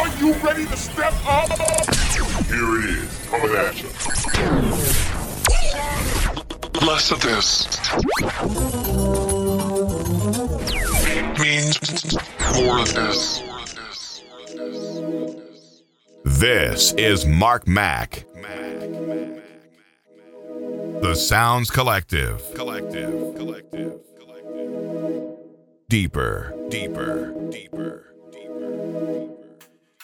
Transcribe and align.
Are 0.00 0.08
you 0.16 0.32
ready 0.36 0.64
to 0.64 0.76
step 0.78 1.12
up? 1.26 1.50
Here 2.46 2.78
it 2.78 2.88
is, 2.88 3.26
coming 3.28 3.54
at 3.54 3.82
you. 3.82 3.88
Less 6.86 7.10
of 7.10 7.20
this 7.20 7.68
means 11.38 12.16
more 12.56 12.78
of 12.80 12.94
this. 12.94 13.42
This 16.24 16.94
is 16.94 17.26
Mark 17.26 17.68
Mac. 17.68 18.24
The 21.02 21.14
Sounds 21.14 21.68
Collective. 21.70 22.42
Collective. 22.54 23.36
Collective. 23.36 24.00
Collective. 24.18 25.36
Deeper. 25.90 26.54
Deeper. 26.70 27.34
Deeper. 27.50 28.09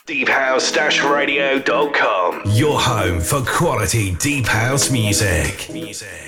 DeepHouse-Radio.com 0.06 2.42
Your 2.52 2.78
home 2.78 3.20
for 3.20 3.42
quality 3.42 4.14
deep 4.14 4.46
house 4.46 4.88
music. 4.88 5.68
Music. 5.68 6.25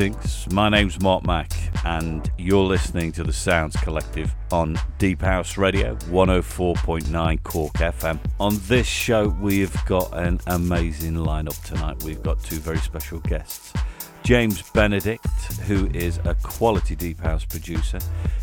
Greetings, 0.00 0.50
my 0.50 0.70
name's 0.70 0.98
Mark 1.02 1.26
Mac, 1.26 1.52
and 1.84 2.30
you're 2.38 2.64
listening 2.64 3.12
to 3.12 3.22
the 3.22 3.34
Sounds 3.34 3.76
Collective 3.76 4.34
on 4.50 4.80
Deep 4.96 5.20
House 5.20 5.58
Radio 5.58 5.94
104.9 5.94 7.42
Cork 7.42 7.74
FM. 7.74 8.18
On 8.40 8.56
this 8.62 8.86
show, 8.86 9.28
we've 9.28 9.76
got 9.84 10.10
an 10.16 10.40
amazing 10.46 11.16
lineup 11.16 11.62
tonight. 11.64 12.02
We've 12.02 12.22
got 12.22 12.42
two 12.42 12.56
very 12.56 12.78
special 12.78 13.18
guests. 13.18 13.74
James 14.22 14.62
Benedict, 14.70 15.26
who 15.66 15.90
is 15.92 16.18
a 16.24 16.34
quality 16.36 16.96
Deep 16.96 17.20
House 17.20 17.44
producer. 17.44 17.98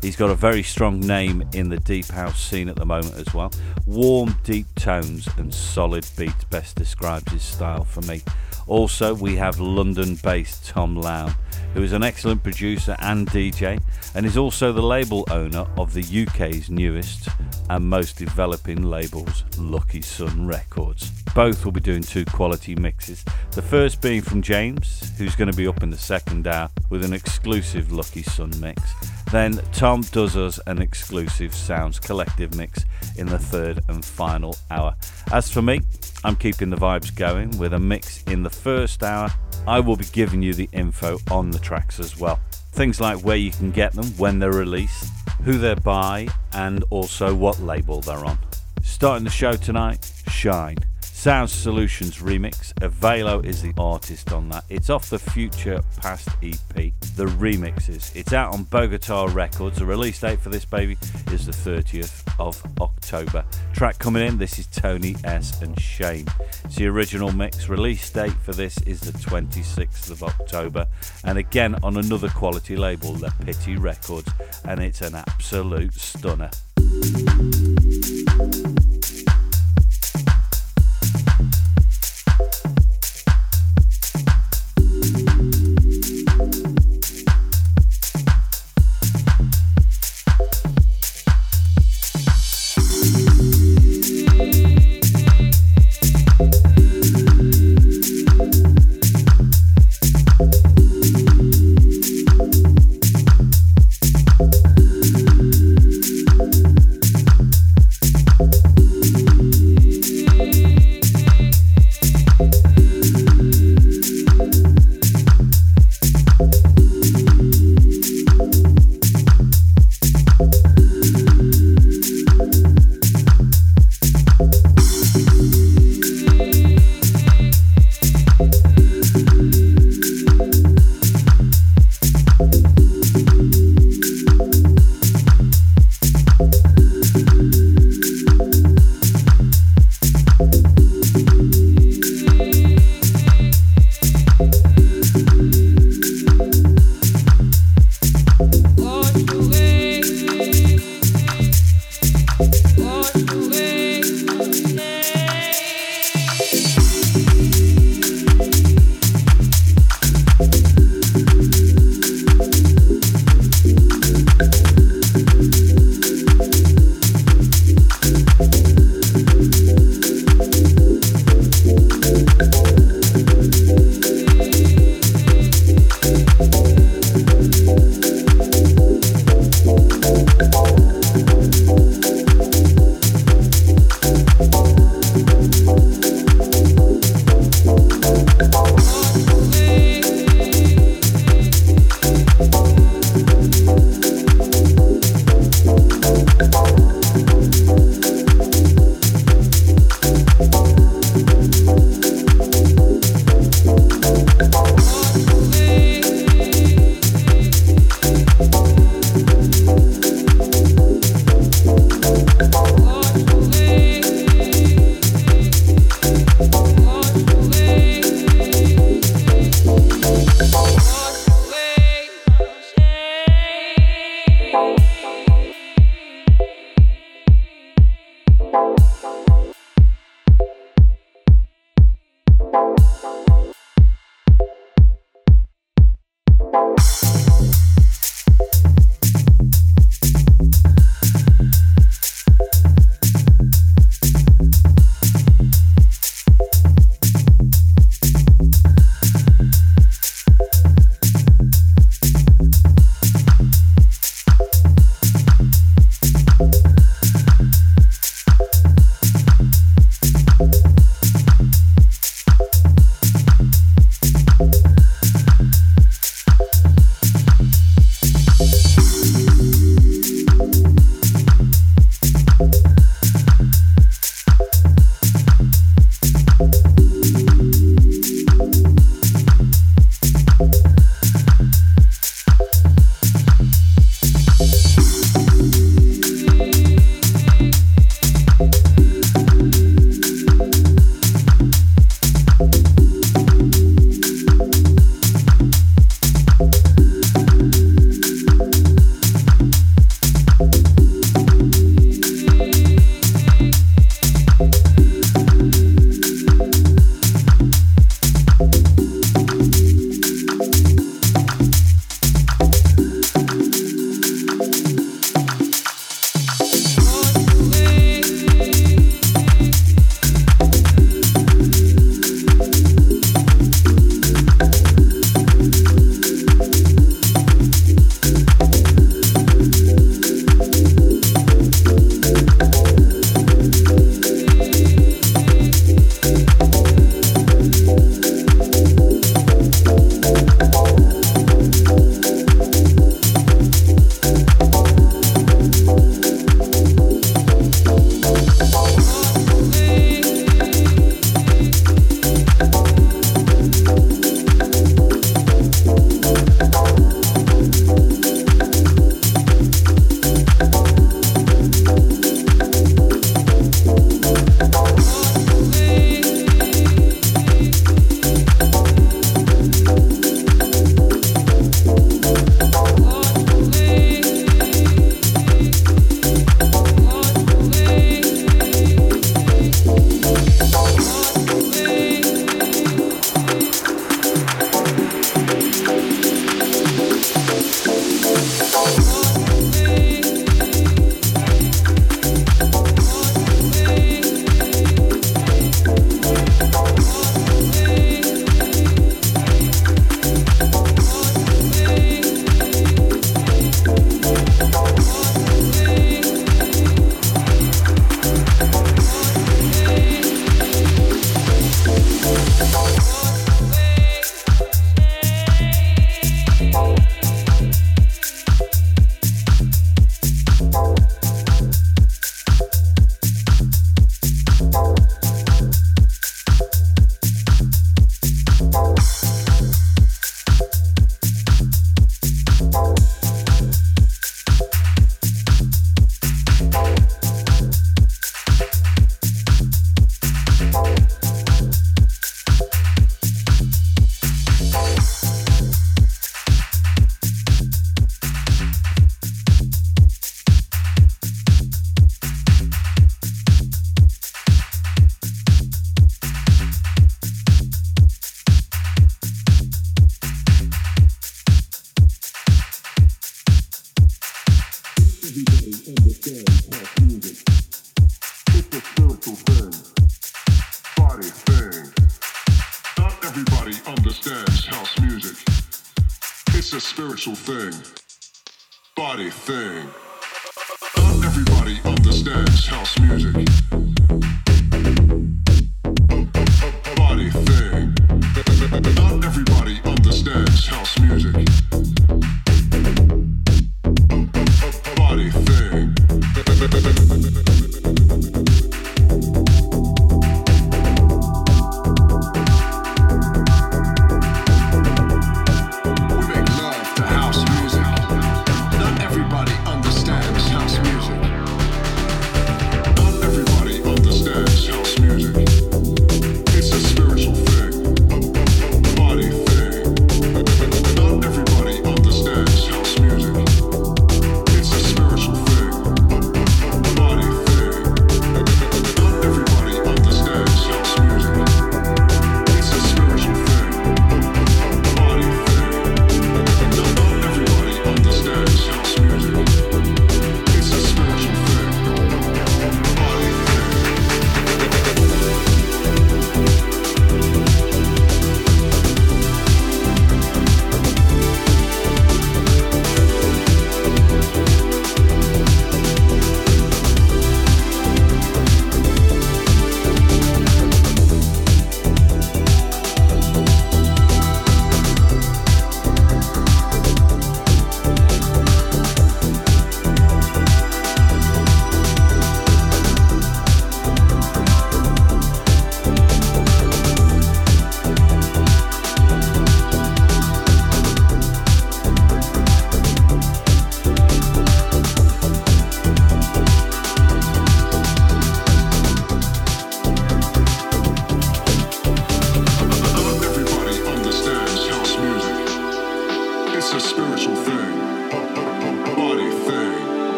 He's 0.00 0.16
got 0.16 0.30
a 0.30 0.34
very 0.34 0.62
strong 0.62 1.00
name 1.00 1.46
in 1.52 1.68
the 1.68 1.80
Deep 1.80 2.06
House 2.06 2.42
scene 2.42 2.70
at 2.70 2.76
the 2.76 2.86
moment 2.86 3.16
as 3.16 3.34
well. 3.34 3.52
Warm, 3.86 4.34
deep 4.42 4.74
tones 4.76 5.28
and 5.36 5.52
solid 5.52 6.06
beats 6.16 6.44
best 6.44 6.76
describes 6.76 7.30
his 7.30 7.42
style 7.42 7.84
for 7.84 8.00
me. 8.02 8.22
Also, 8.66 9.14
we 9.14 9.36
have 9.36 9.60
London 9.60 10.16
based 10.22 10.66
Tom 10.66 10.96
Lown, 10.96 11.34
who 11.74 11.82
is 11.82 11.92
an 11.92 12.02
excellent 12.02 12.42
producer 12.42 12.96
and 13.00 13.28
DJ, 13.28 13.82
and 14.14 14.26
is 14.26 14.36
also 14.36 14.72
the 14.72 14.82
label 14.82 15.26
owner 15.30 15.66
of 15.76 15.94
the 15.94 16.26
UK's 16.26 16.70
newest 16.70 17.28
and 17.70 17.84
most 17.84 18.16
developing 18.16 18.82
labels, 18.82 19.44
Lucky 19.58 20.02
Sun 20.02 20.46
Records. 20.46 21.10
Both 21.34 21.64
will 21.64 21.72
be 21.72 21.80
doing 21.80 22.02
two 22.02 22.24
quality 22.26 22.74
mixes. 22.74 23.24
The 23.52 23.62
first 23.62 24.02
being 24.02 24.20
from 24.20 24.42
James, 24.42 25.16
who's 25.16 25.34
going 25.34 25.50
to 25.50 25.56
be 25.56 25.66
up 25.66 25.82
in 25.82 25.90
the 25.90 25.96
second 25.96 26.46
hour 26.46 26.68
with 26.90 27.04
an 27.04 27.14
exclusive 27.14 27.90
Lucky 27.90 28.22
Sun 28.22 28.52
mix. 28.60 28.82
Then 29.30 29.60
Tom 29.72 30.02
does 30.02 30.36
us 30.36 30.60
an 30.66 30.82
exclusive 30.82 31.54
Sounds 31.54 31.98
Collective 31.98 32.54
mix 32.54 32.84
in 33.16 33.26
the 33.26 33.38
third 33.38 33.80
and 33.88 34.04
final 34.04 34.56
hour. 34.70 34.94
As 35.32 35.50
for 35.50 35.62
me, 35.62 35.80
I'm 36.24 36.36
keeping 36.36 36.70
the 36.70 36.76
vibes 36.76 37.14
going 37.14 37.56
with 37.58 37.72
a 37.74 37.78
mix 37.78 38.22
in 38.24 38.42
the 38.42 38.50
first 38.50 39.02
hour. 39.02 39.30
I 39.66 39.80
will 39.80 39.96
be 39.96 40.04
giving 40.12 40.42
you 40.42 40.54
the 40.54 40.68
info 40.72 41.18
on 41.30 41.50
the 41.50 41.58
tracks 41.58 41.98
as 41.98 42.18
well. 42.18 42.40
Things 42.72 43.00
like 43.00 43.18
where 43.20 43.36
you 43.36 43.50
can 43.50 43.70
get 43.70 43.92
them, 43.92 44.06
when 44.18 44.38
they're 44.38 44.52
released, 44.52 45.12
who 45.44 45.58
they're 45.58 45.76
by, 45.76 46.28
and 46.52 46.84
also 46.90 47.34
what 47.34 47.60
label 47.60 48.00
they're 48.00 48.24
on. 48.24 48.38
Starting 48.82 49.24
the 49.24 49.30
show 49.30 49.54
tonight, 49.54 50.12
Shine. 50.28 50.78
Sound 51.22 51.50
Solutions 51.50 52.18
remix. 52.18 52.74
Ivaylo 52.80 53.46
is 53.46 53.62
the 53.62 53.72
artist 53.78 54.32
on 54.32 54.48
that. 54.48 54.64
It's 54.68 54.90
off 54.90 55.08
the 55.08 55.20
Future 55.20 55.80
Past 55.98 56.28
EP, 56.42 56.74
the 57.14 57.26
remixes. 57.38 58.10
It's 58.16 58.32
out 58.32 58.52
on 58.52 58.64
Bogota 58.64 59.26
Records. 59.26 59.78
The 59.78 59.86
release 59.86 60.18
date 60.18 60.40
for 60.40 60.48
this 60.48 60.64
baby 60.64 60.98
is 61.30 61.46
the 61.46 61.52
30th 61.52 62.24
of 62.40 62.60
October. 62.80 63.44
Track 63.72 64.00
coming 64.00 64.26
in, 64.26 64.36
this 64.36 64.58
is 64.58 64.66
Tony 64.66 65.14
S. 65.22 65.62
and 65.62 65.78
Shame. 65.78 66.26
It's 66.64 66.74
the 66.74 66.88
original 66.88 67.30
mix. 67.30 67.68
Release 67.68 68.10
date 68.10 68.32
for 68.42 68.52
this 68.52 68.76
is 68.78 68.98
the 68.98 69.16
26th 69.16 70.10
of 70.10 70.24
October. 70.24 70.88
And 71.22 71.38
again 71.38 71.76
on 71.84 71.98
another 71.98 72.30
quality 72.30 72.74
label, 72.74 73.12
the 73.12 73.28
Pitti 73.44 73.80
Records. 73.80 74.28
And 74.64 74.80
it's 74.80 75.00
an 75.02 75.14
absolute 75.14 75.94
stunner. 75.94 76.50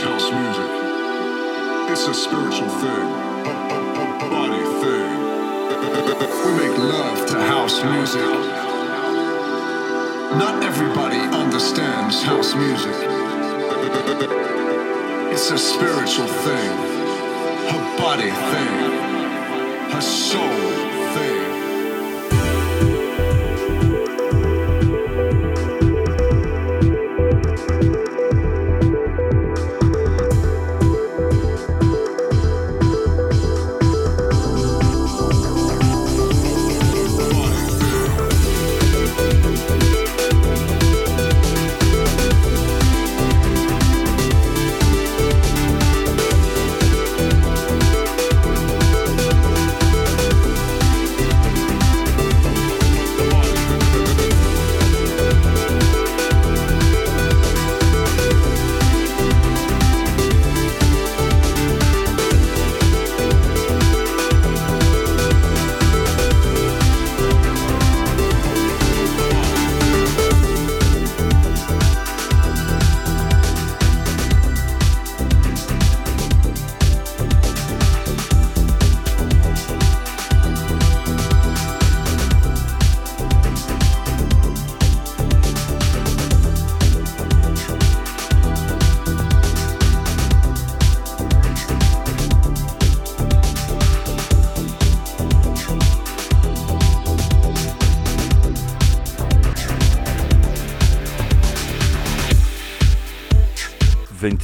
House 0.00 0.30
music. 0.30 0.70
It's 1.92 2.06
a 2.08 2.14
spiritual 2.14 2.68
thing, 2.68 3.06
A 4.02 4.28
body 4.30 4.64
thing. 4.80 5.10
We 6.44 6.52
make 6.62 6.78
love 6.78 7.26
to 7.26 7.38
house 7.40 7.82
music. 7.84 8.30
Not 10.42 10.62
everybody 10.62 11.20
understands 11.42 12.22
house 12.22 12.54
music. 12.54 12.96
It's 15.32 15.50
a 15.50 15.58
spiritual 15.58 16.28
thing, 16.44 16.72
a 17.76 17.78
body 17.98 18.30
thing 18.30 19.06
a 19.92 20.02
soul 20.02 20.85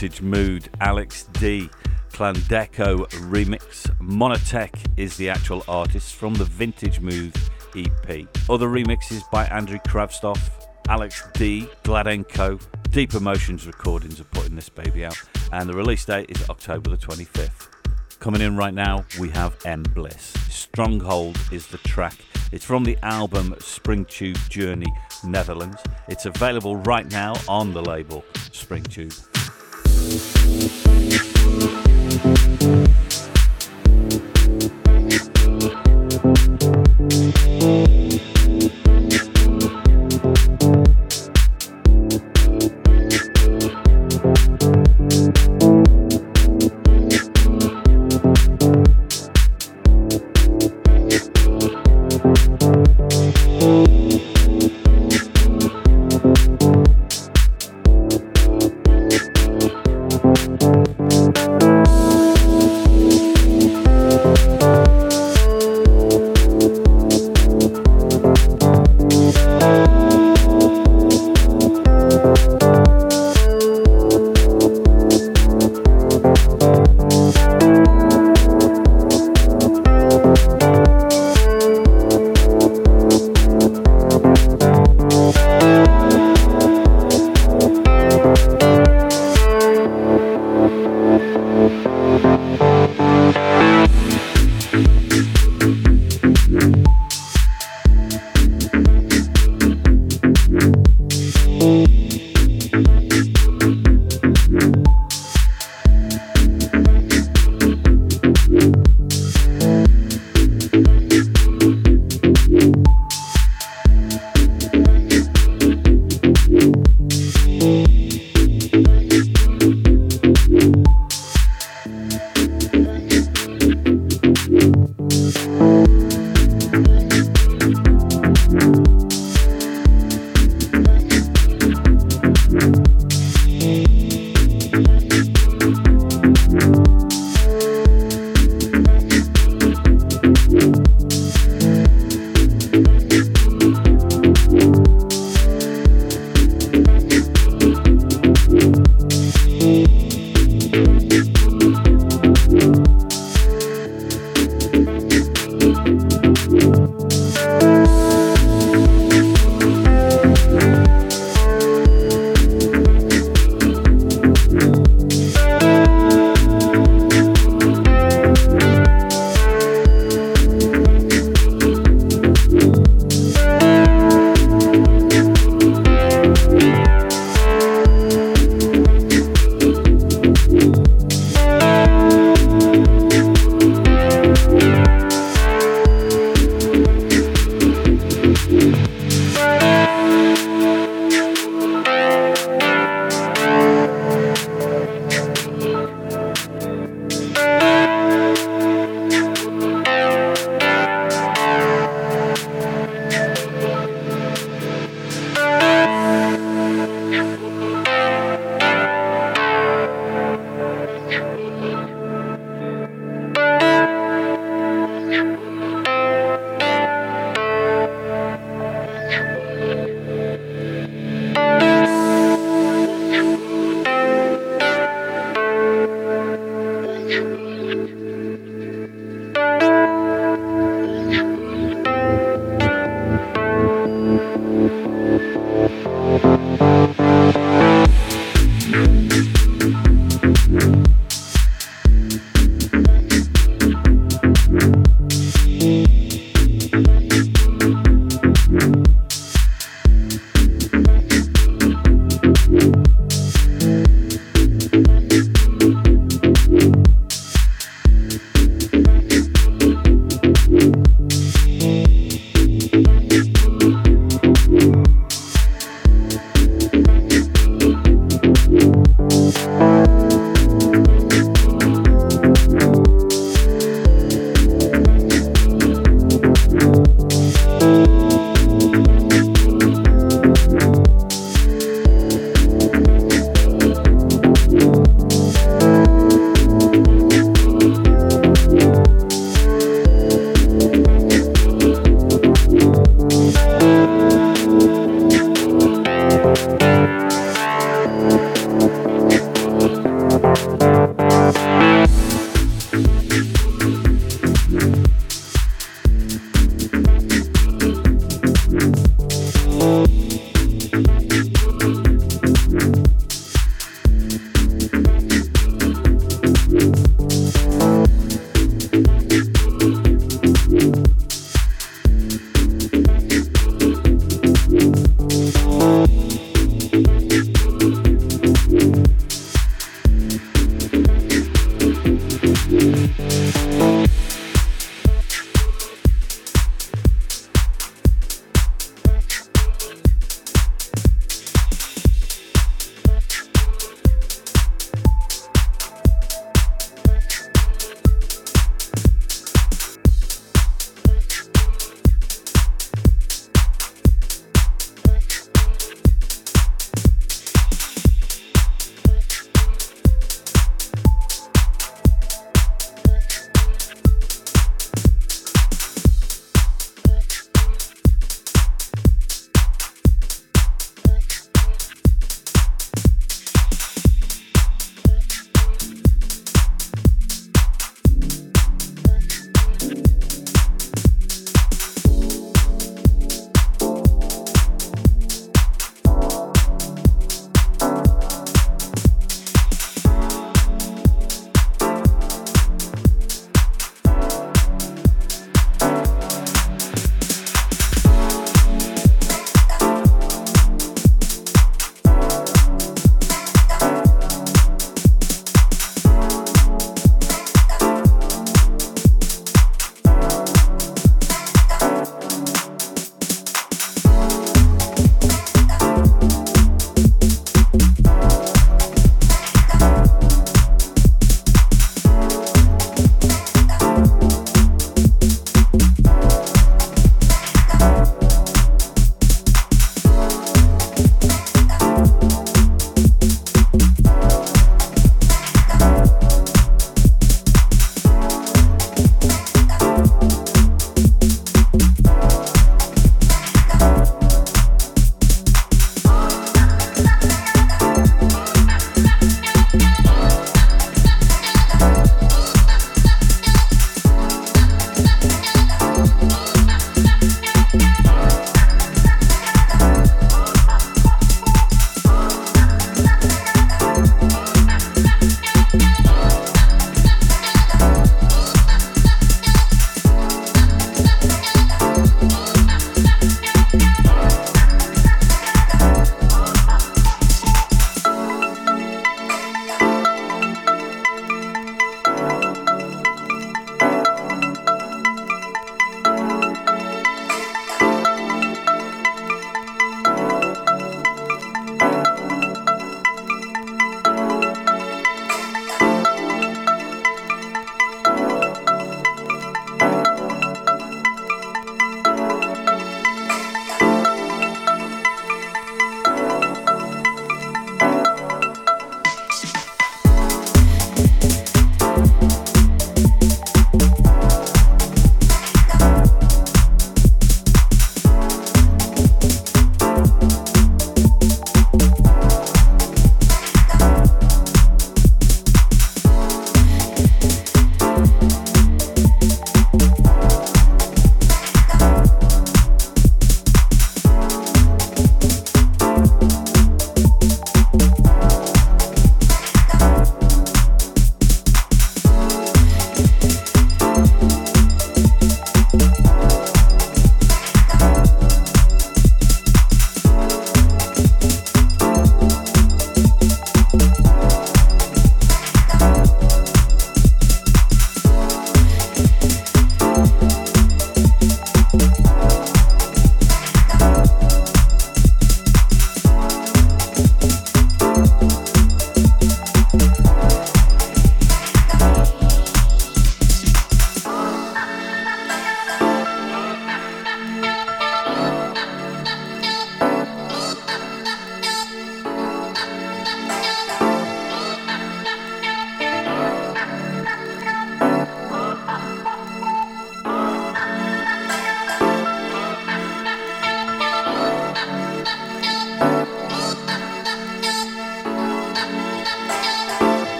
Vintage 0.00 0.22
Mood, 0.22 0.70
Alex 0.80 1.24
D, 1.34 1.68
Gladenko 2.12 3.06
remix. 3.28 3.94
Monoteq 3.98 4.74
is 4.96 5.18
the 5.18 5.28
actual 5.28 5.62
artist 5.68 6.14
from 6.14 6.32
the 6.32 6.46
Vintage 6.46 7.00
Mood 7.00 7.36
EP. 7.76 8.26
Other 8.48 8.68
remixes 8.68 9.30
by 9.30 9.44
Andrew 9.48 9.78
Kravtsov, 9.86 10.40
Alex 10.88 11.22
D, 11.34 11.68
Gladenko, 11.84 12.58
Deeper 12.90 13.20
Motion 13.20 13.58
recordings 13.66 14.18
are 14.18 14.24
putting 14.24 14.56
this 14.56 14.70
baby 14.70 15.04
out, 15.04 15.20
and 15.52 15.68
the 15.68 15.74
release 15.74 16.06
date 16.06 16.30
is 16.30 16.48
October 16.48 16.88
the 16.88 16.96
25th. 16.96 17.68
Coming 18.20 18.40
in 18.40 18.56
right 18.56 18.72
now, 18.72 19.04
we 19.18 19.28
have 19.28 19.58
Embliss. 19.66 20.32
Stronghold 20.48 21.38
is 21.52 21.66
the 21.66 21.78
track. 21.78 22.14
It's 22.52 22.64
from 22.64 22.84
the 22.84 22.96
album 23.02 23.54
Springtube 23.58 24.48
Journey 24.48 24.90
Netherlands. 25.24 25.82
It's 26.08 26.24
available 26.24 26.76
right 26.76 27.10
now 27.10 27.34
on 27.46 27.74
the 27.74 27.82
label 27.82 28.24
Springtube. 28.32 29.29
Thank 30.02 31.94
you. 31.94 31.99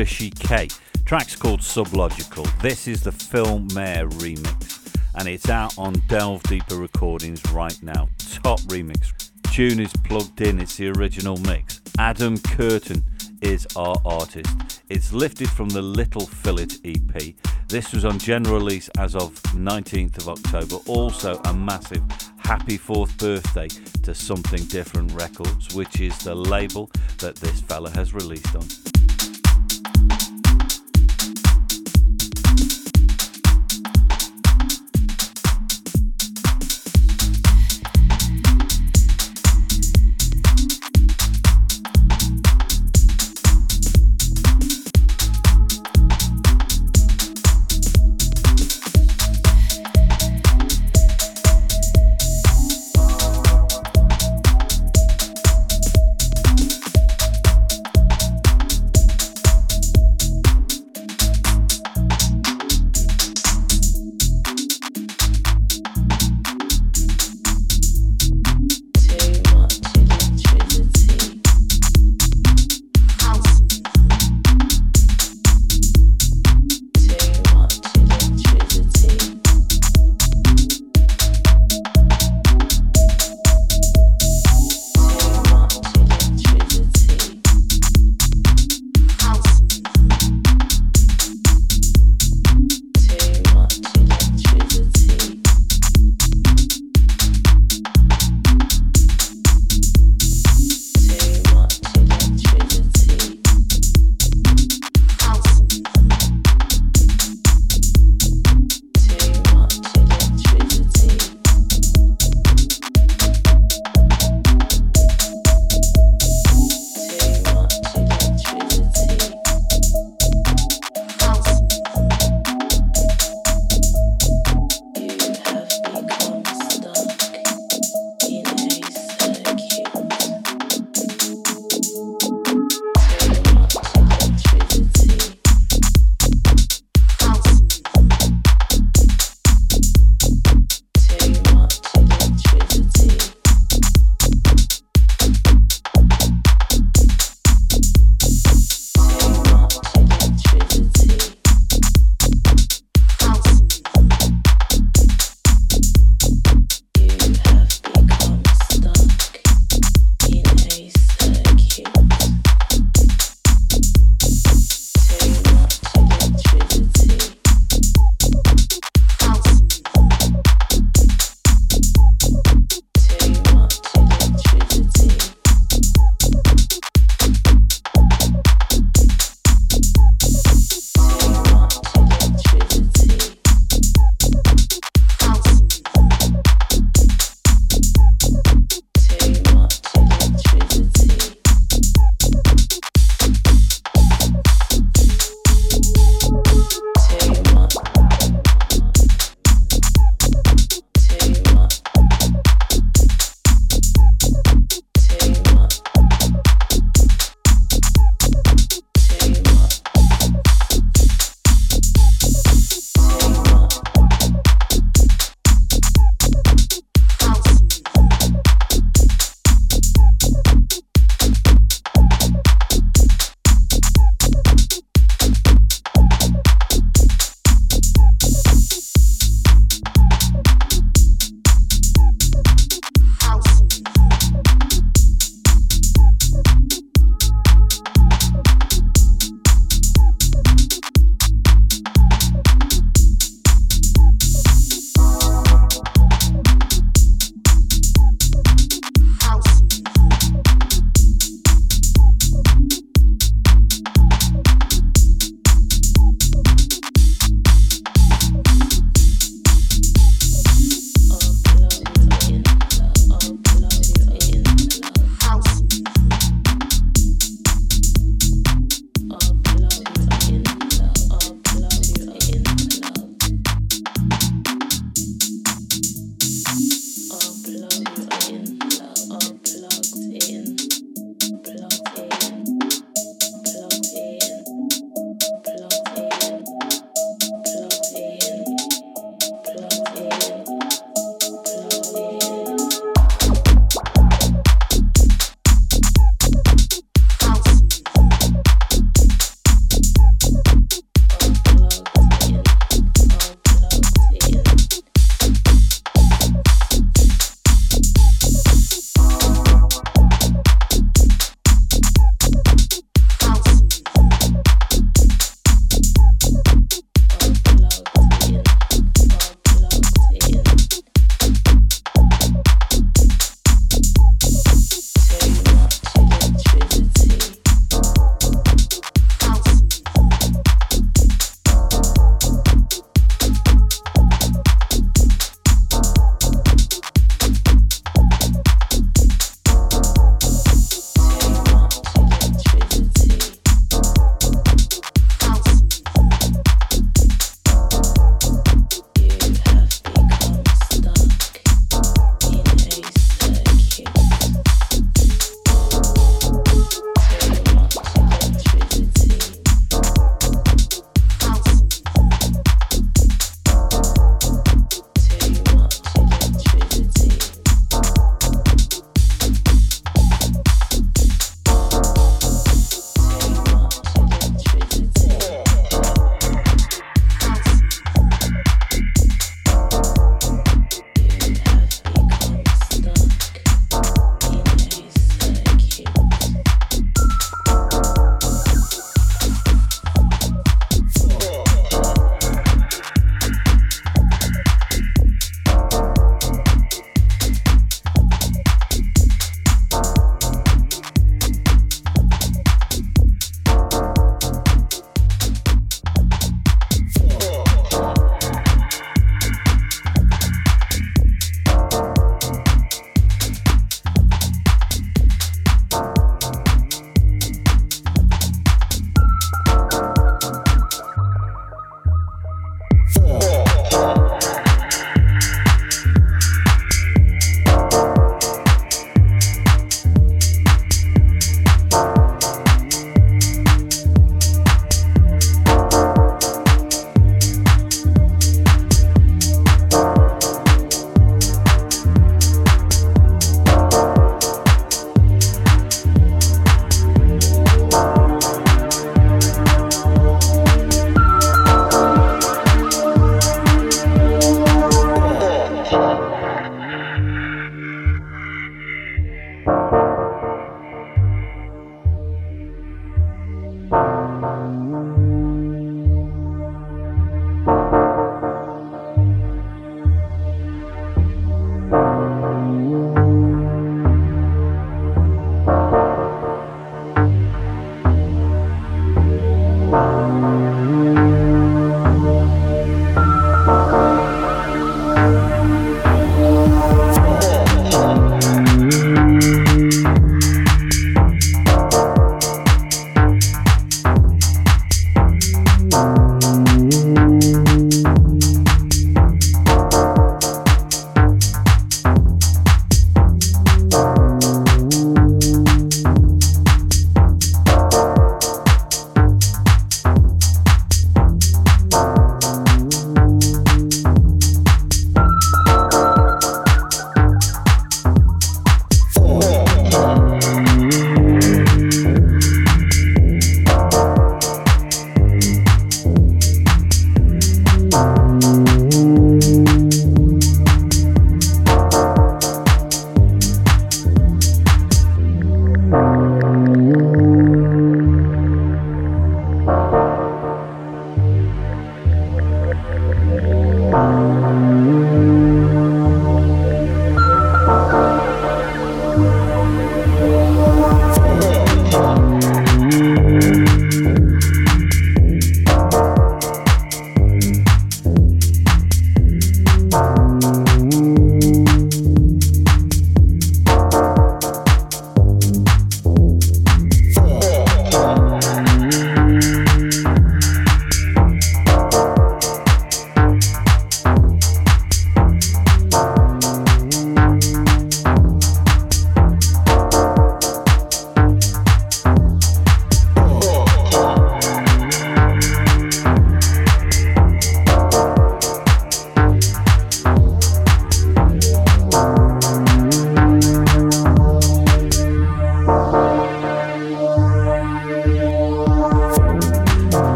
Rishi 0.00 0.30
K. 0.30 0.66
Track's 1.04 1.36
called 1.36 1.60
Sublogical. 1.60 2.48
This 2.62 2.88
is 2.88 3.02
the 3.02 3.12
Phil 3.12 3.58
Maher 3.74 4.08
remix, 4.08 4.96
and 5.16 5.28
it's 5.28 5.50
out 5.50 5.76
on 5.76 5.92
Delve 6.08 6.42
Deeper 6.44 6.76
Recordings 6.76 7.44
right 7.52 7.78
now. 7.82 8.08
Top 8.42 8.60
remix. 8.60 9.30
Tune 9.52 9.78
is 9.78 9.92
plugged 10.04 10.40
in, 10.40 10.58
it's 10.58 10.78
the 10.78 10.88
original 10.88 11.36
mix. 11.40 11.82
Adam 11.98 12.38
Curtin 12.38 13.04
is 13.42 13.66
our 13.76 13.94
artist. 14.06 14.48
It's 14.88 15.12
lifted 15.12 15.50
from 15.50 15.68
the 15.68 15.82
Little 15.82 16.24
Fillet 16.24 16.68
EP. 16.82 17.34
This 17.68 17.92
was 17.92 18.06
on 18.06 18.18
general 18.18 18.54
release 18.54 18.88
as 18.96 19.14
of 19.14 19.34
19th 19.52 20.16
of 20.16 20.30
October. 20.30 20.76
Also, 20.86 21.38
a 21.44 21.52
massive 21.52 22.02
happy 22.38 22.78
fourth 22.78 23.18
birthday 23.18 23.68
to 24.02 24.14
Something 24.14 24.64
Different 24.64 25.12
Records, 25.12 25.74
which 25.74 26.00
is 26.00 26.16
the 26.20 26.34
label 26.34 26.90
that 27.18 27.36
this 27.36 27.60
fella 27.60 27.90
has 27.90 28.14
released 28.14 28.56
on. 28.56 28.89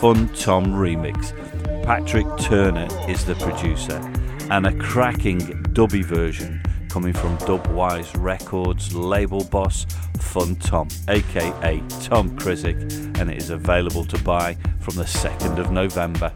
Fun 0.00 0.28
Tom 0.28 0.66
remix. 0.66 1.32
Patrick 1.82 2.24
Turner 2.38 2.86
is 3.08 3.24
the 3.24 3.34
producer, 3.34 3.98
and 4.48 4.64
a 4.64 4.72
cracking 4.78 5.40
dubby 5.74 6.04
version 6.04 6.62
coming 6.88 7.12
from 7.12 7.36
Dubwise 7.38 8.14
Records 8.16 8.94
label 8.94 9.42
boss 9.42 9.86
Fun 10.20 10.54
Tom, 10.56 10.86
aka 11.08 11.82
Tom 12.02 12.30
Krizik, 12.38 13.18
and 13.18 13.28
it 13.28 13.38
is 13.38 13.50
available 13.50 14.04
to 14.04 14.16
buy 14.22 14.56
from 14.78 14.94
the 14.94 15.02
2nd 15.02 15.58
of 15.58 15.72
November. 15.72 16.32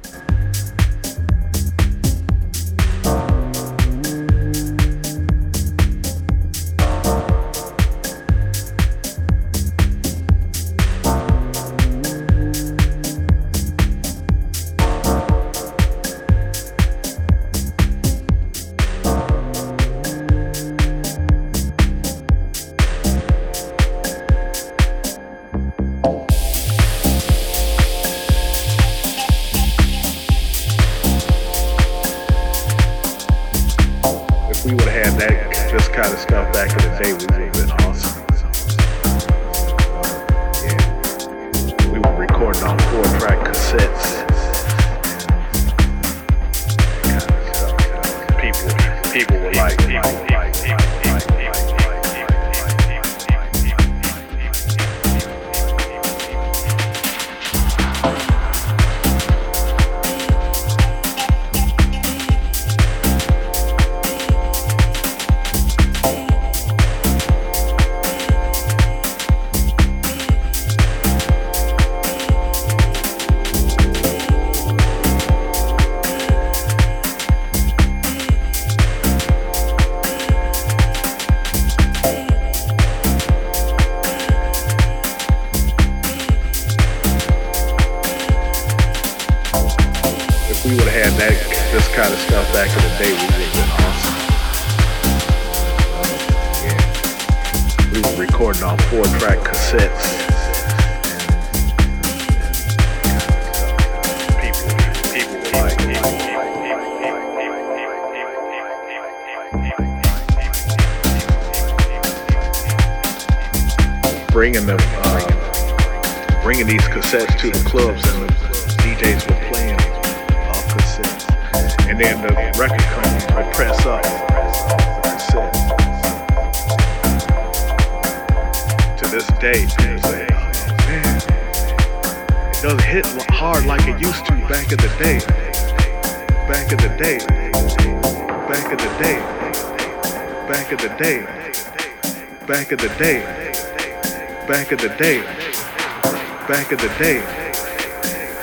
Back 146.47 146.71
of 146.71 146.79
the 146.79 146.89
day. 146.97 147.21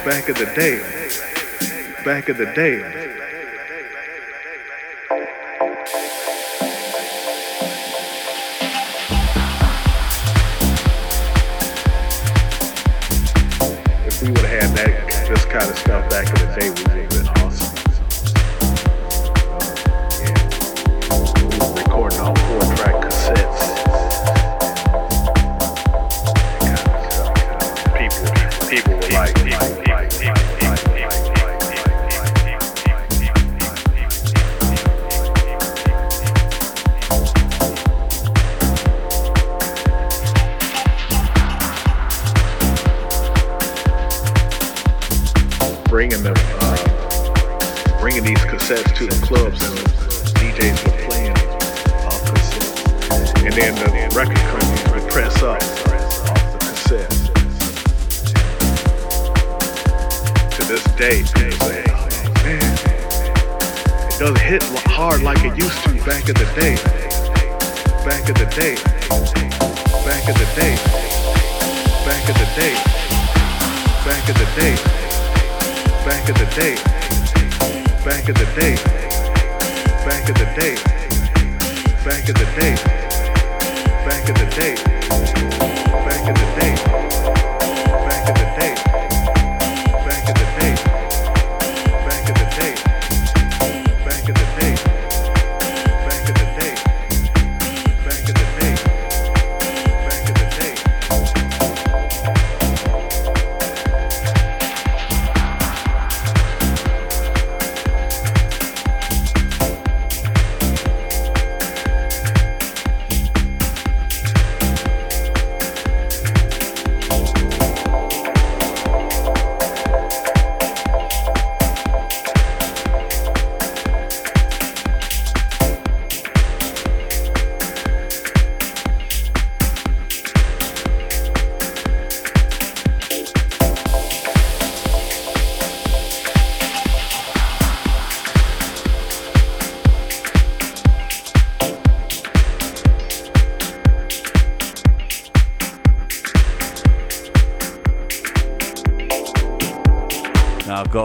back 0.03 0.28
of 0.28 0.38
the 0.38 0.45
day, 0.55 0.80
back 2.03 2.28
of 2.28 2.38
I've 2.84 3.29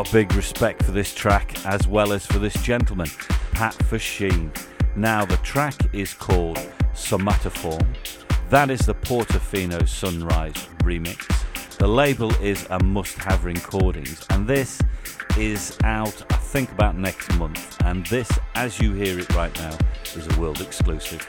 got 0.05 0.13
big 0.13 0.35
respect 0.35 0.83
for 0.83 0.93
this 0.93 1.15
track 1.15 1.65
as 1.67 1.87
well 1.87 2.13
as 2.13 2.27
for 2.27 2.39
this 2.39 2.55
gentleman, 2.63 3.09
Pat 3.53 3.75
Fusheen. 3.75 4.51
Now, 4.97 5.25
the 5.25 5.37
track 5.39 5.75
is 5.93 6.15
called 6.15 6.59
Somatoform. 6.95 7.87
That 8.51 8.71
is 8.71 8.81
the 8.81 8.95
Portofino 8.95 9.89
Sunrise 9.89 10.69
remix. 10.83 11.27
The 11.79 11.87
label 11.87 12.33
is 12.43 12.67
a 12.71 12.83
must 12.83 13.17
have 13.19 13.45
recordings, 13.45 14.25
and 14.31 14.47
this 14.47 14.81
is 15.39 15.77
out, 15.85 16.25
I 16.33 16.37
think, 16.37 16.71
about 16.73 16.97
next 16.97 17.35
month. 17.37 17.81
And 17.85 18.07
this, 18.07 18.31
as 18.55 18.81
you 18.81 18.93
hear 18.95 19.19
it 19.19 19.35
right 19.35 19.55
now, 19.59 19.77
is 20.15 20.27
a 20.27 20.41
world 20.41 20.61
exclusive. 20.61 21.27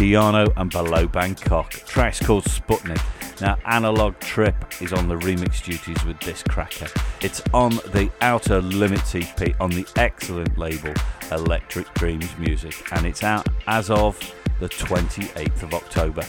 Kiano 0.00 0.50
and 0.56 0.70
Below 0.70 1.06
Bangkok. 1.06 1.72
Track's 1.72 2.20
called 2.20 2.44
Sputnik. 2.44 3.02
Now, 3.42 3.58
Analog 3.66 4.18
Trip 4.18 4.54
is 4.80 4.94
on 4.94 5.08
the 5.08 5.16
remix 5.16 5.62
duties 5.62 6.02
with 6.06 6.18
this 6.20 6.42
cracker. 6.42 6.86
It's 7.20 7.42
on 7.52 7.72
the 7.92 8.10
Outer 8.22 8.62
Limits 8.62 9.14
EP 9.14 9.54
on 9.60 9.68
the 9.68 9.86
excellent 9.96 10.56
label 10.56 10.94
Electric 11.30 11.92
Dreams 11.92 12.30
Music, 12.38 12.74
and 12.92 13.04
it's 13.04 13.22
out 13.22 13.46
as 13.66 13.90
of 13.90 14.18
the 14.58 14.70
28th 14.70 15.64
of 15.64 15.74
October. 15.74 16.24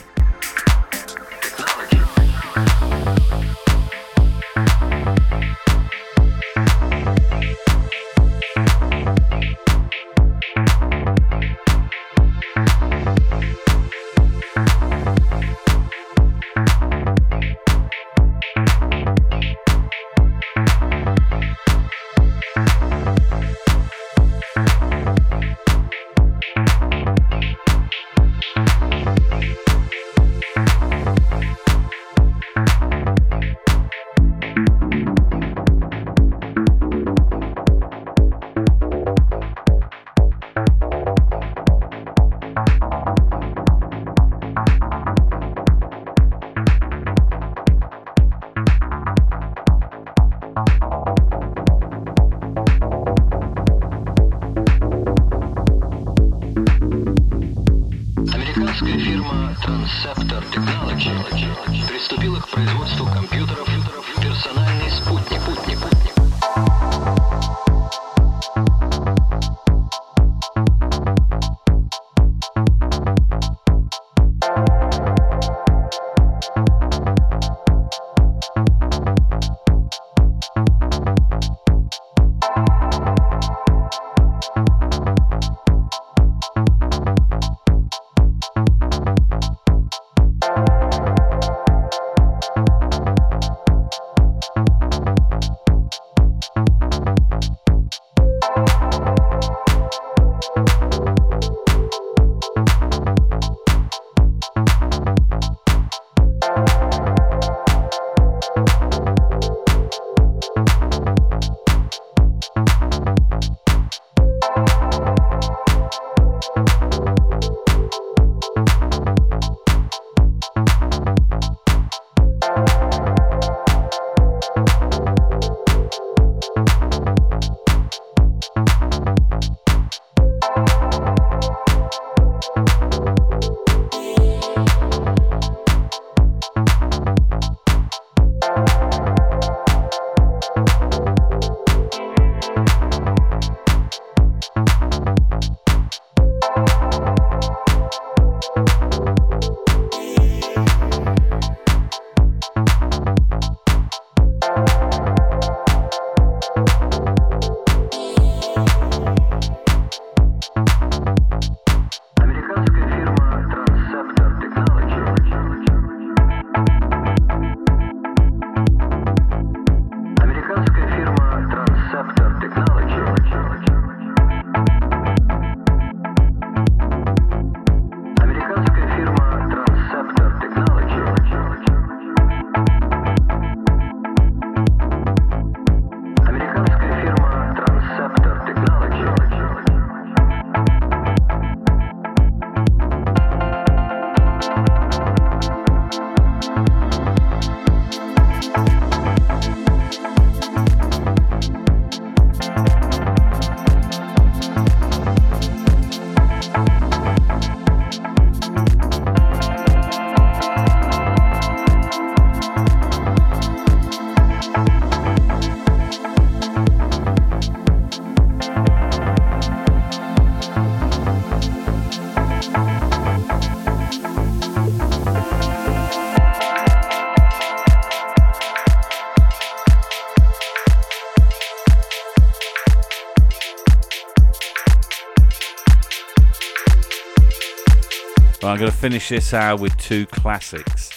Going 238.62 238.72
to 238.72 238.78
finish 238.78 239.10
this 239.10 239.34
hour 239.34 239.58
with 239.58 239.76
two 239.78 240.06
classics. 240.06 240.92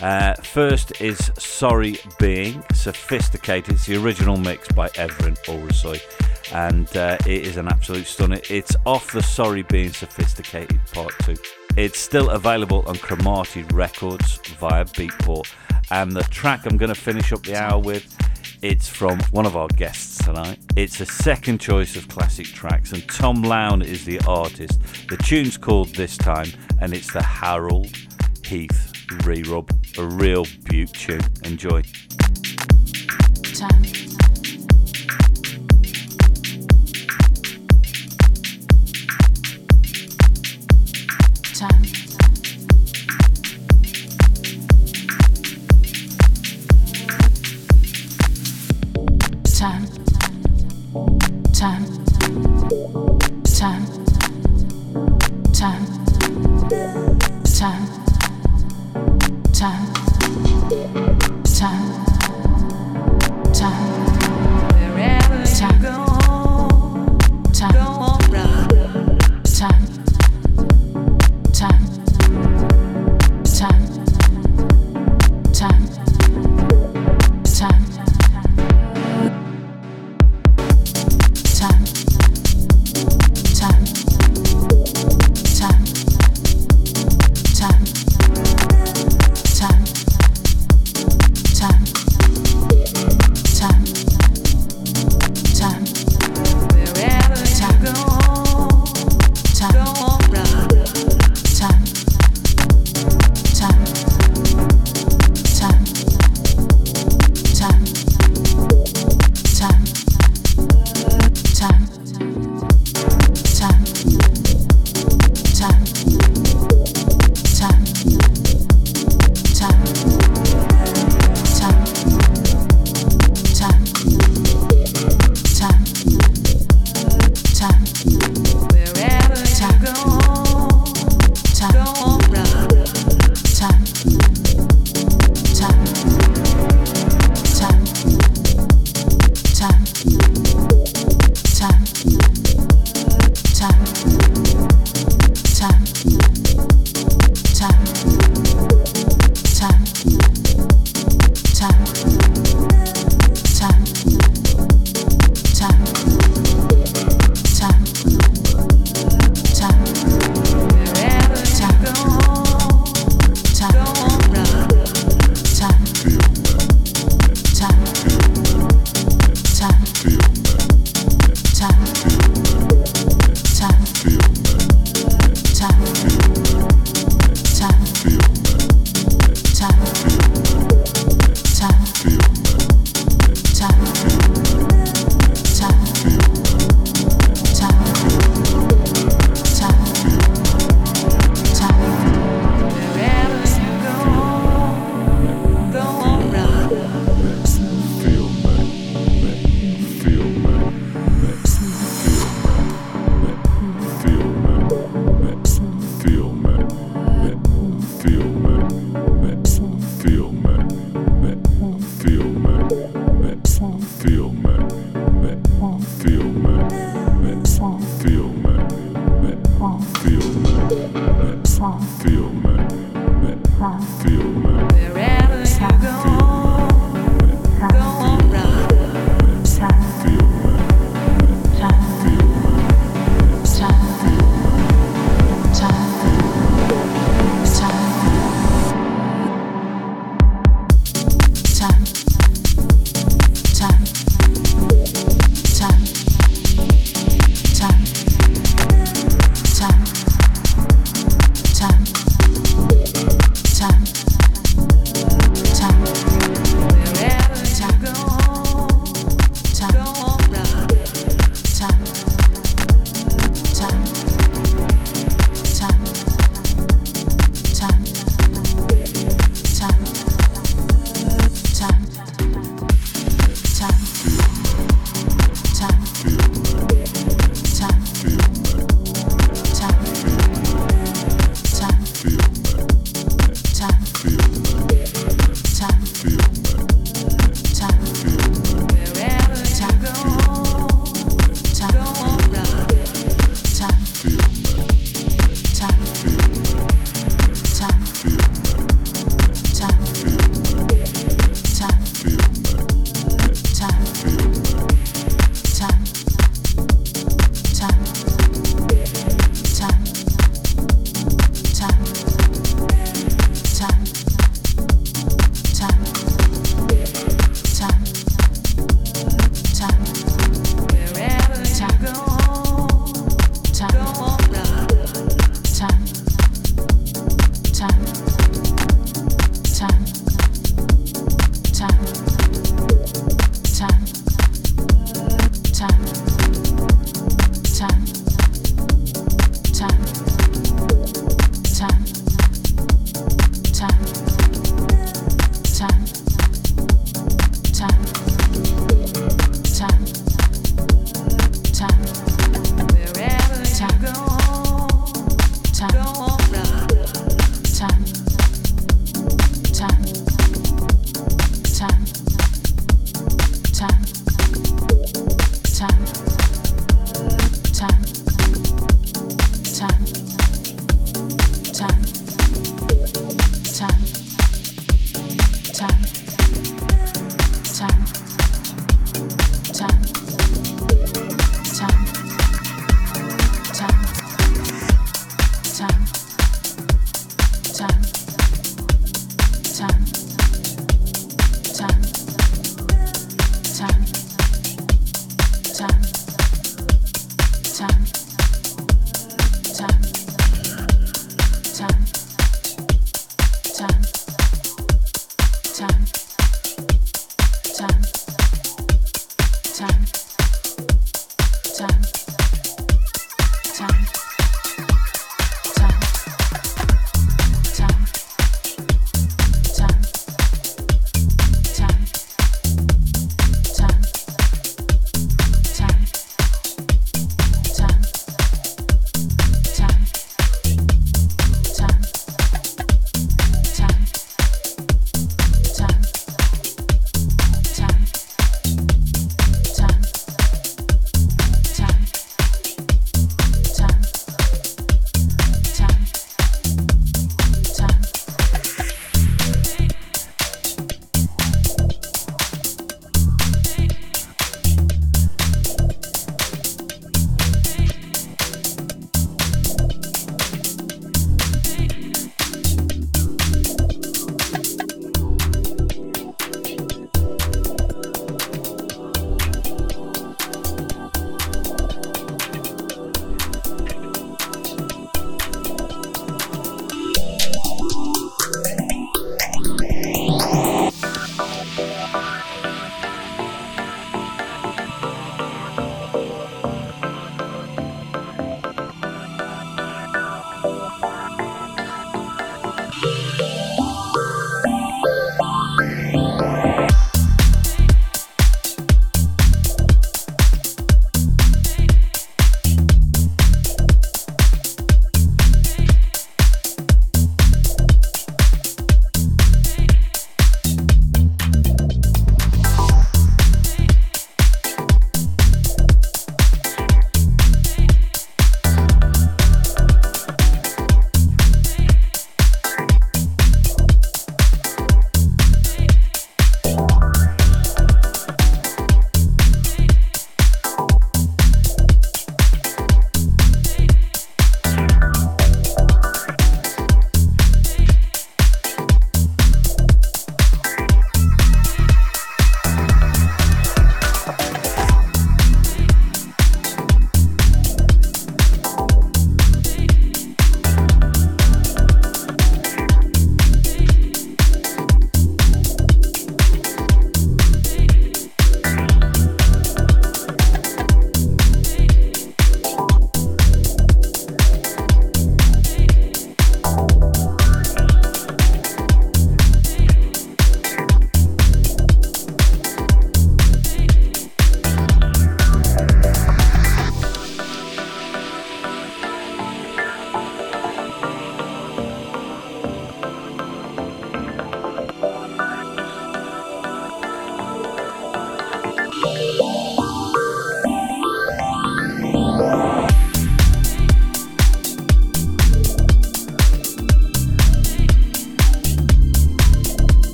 Uh, 0.00 0.34
first 0.42 1.00
is 1.00 1.30
Sorry 1.38 1.96
Being, 2.18 2.64
Sophisticated. 2.74 3.74
It's 3.76 3.86
the 3.86 4.02
original 4.02 4.36
mix 4.36 4.66
by 4.72 4.88
Evren 4.88 5.38
Ulusoy, 5.44 6.00
and 6.52 6.88
uh, 6.96 7.16
it 7.20 7.46
is 7.46 7.56
an 7.56 7.68
absolute 7.68 8.08
stunner. 8.08 8.40
It's 8.50 8.74
off 8.84 9.12
the 9.12 9.22
Sorry 9.22 9.62
Being 9.62 9.92
Sophisticated 9.92 10.80
Part 10.92 11.12
2. 11.20 11.36
It's 11.76 12.00
still 12.00 12.30
available 12.30 12.82
on 12.88 12.96
Cromarty 12.96 13.62
Records 13.72 14.38
via 14.58 14.84
Beatport. 14.84 15.48
And 15.92 16.10
the 16.10 16.24
track 16.24 16.66
I'm 16.66 16.76
going 16.76 16.92
to 16.92 17.00
finish 17.00 17.32
up 17.32 17.44
the 17.44 17.54
hour 17.54 17.78
with, 17.78 18.12
it's 18.60 18.88
from 18.88 19.20
one 19.30 19.46
of 19.46 19.56
our 19.56 19.68
guests 19.68 20.24
tonight. 20.24 20.58
It's 20.74 21.00
a 21.00 21.06
second 21.06 21.60
choice 21.60 21.94
of 21.94 22.08
classic 22.08 22.46
tracks, 22.46 22.90
and 22.92 23.08
Tom 23.08 23.42
Lown 23.42 23.82
is 23.82 24.04
the 24.04 24.18
artist. 24.26 24.80
The 25.08 25.18
tune's 25.18 25.56
called 25.56 25.94
This 25.94 26.16
Time, 26.16 26.48
and 26.84 26.92
it's 26.92 27.10
the 27.14 27.22
Harold 27.22 27.90
Heath 28.44 28.92
re-rub. 29.24 29.70
A 29.96 30.04
real 30.04 30.44
beaut 30.68 30.92
tune. 30.92 31.20
Enjoy. 31.44 31.80
Time. 33.54 33.93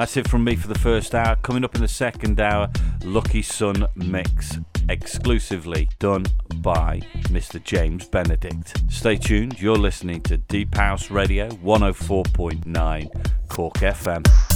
That's 0.00 0.16
it 0.16 0.28
from 0.28 0.44
me 0.44 0.56
for 0.56 0.66
the 0.66 0.78
first 0.78 1.14
hour. 1.14 1.36
Coming 1.42 1.62
up 1.62 1.74
in 1.74 1.82
the 1.82 1.86
second 1.86 2.40
hour, 2.40 2.70
Lucky 3.04 3.42
Sun 3.42 3.86
Mix, 3.94 4.58
exclusively 4.88 5.90
done 5.98 6.24
by 6.54 7.00
Mr. 7.24 7.62
James 7.62 8.06
Benedict. 8.06 8.82
Stay 8.90 9.16
tuned, 9.16 9.60
you're 9.60 9.76
listening 9.76 10.22
to 10.22 10.38
Deep 10.38 10.74
House 10.74 11.10
Radio 11.10 11.50
104.9 11.50 13.30
Cork 13.50 13.74
FM. 13.74 14.49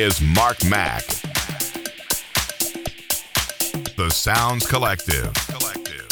Is 0.00 0.20
Mark 0.22 0.64
Mac. 0.64 1.04
The 3.98 4.08
Sounds 4.10 4.66
Collective. 4.66 5.30
Collective. 5.34 6.08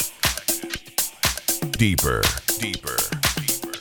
Deeper, 1.70 2.20
deeper, 2.59 2.99
deeper. 3.36 3.72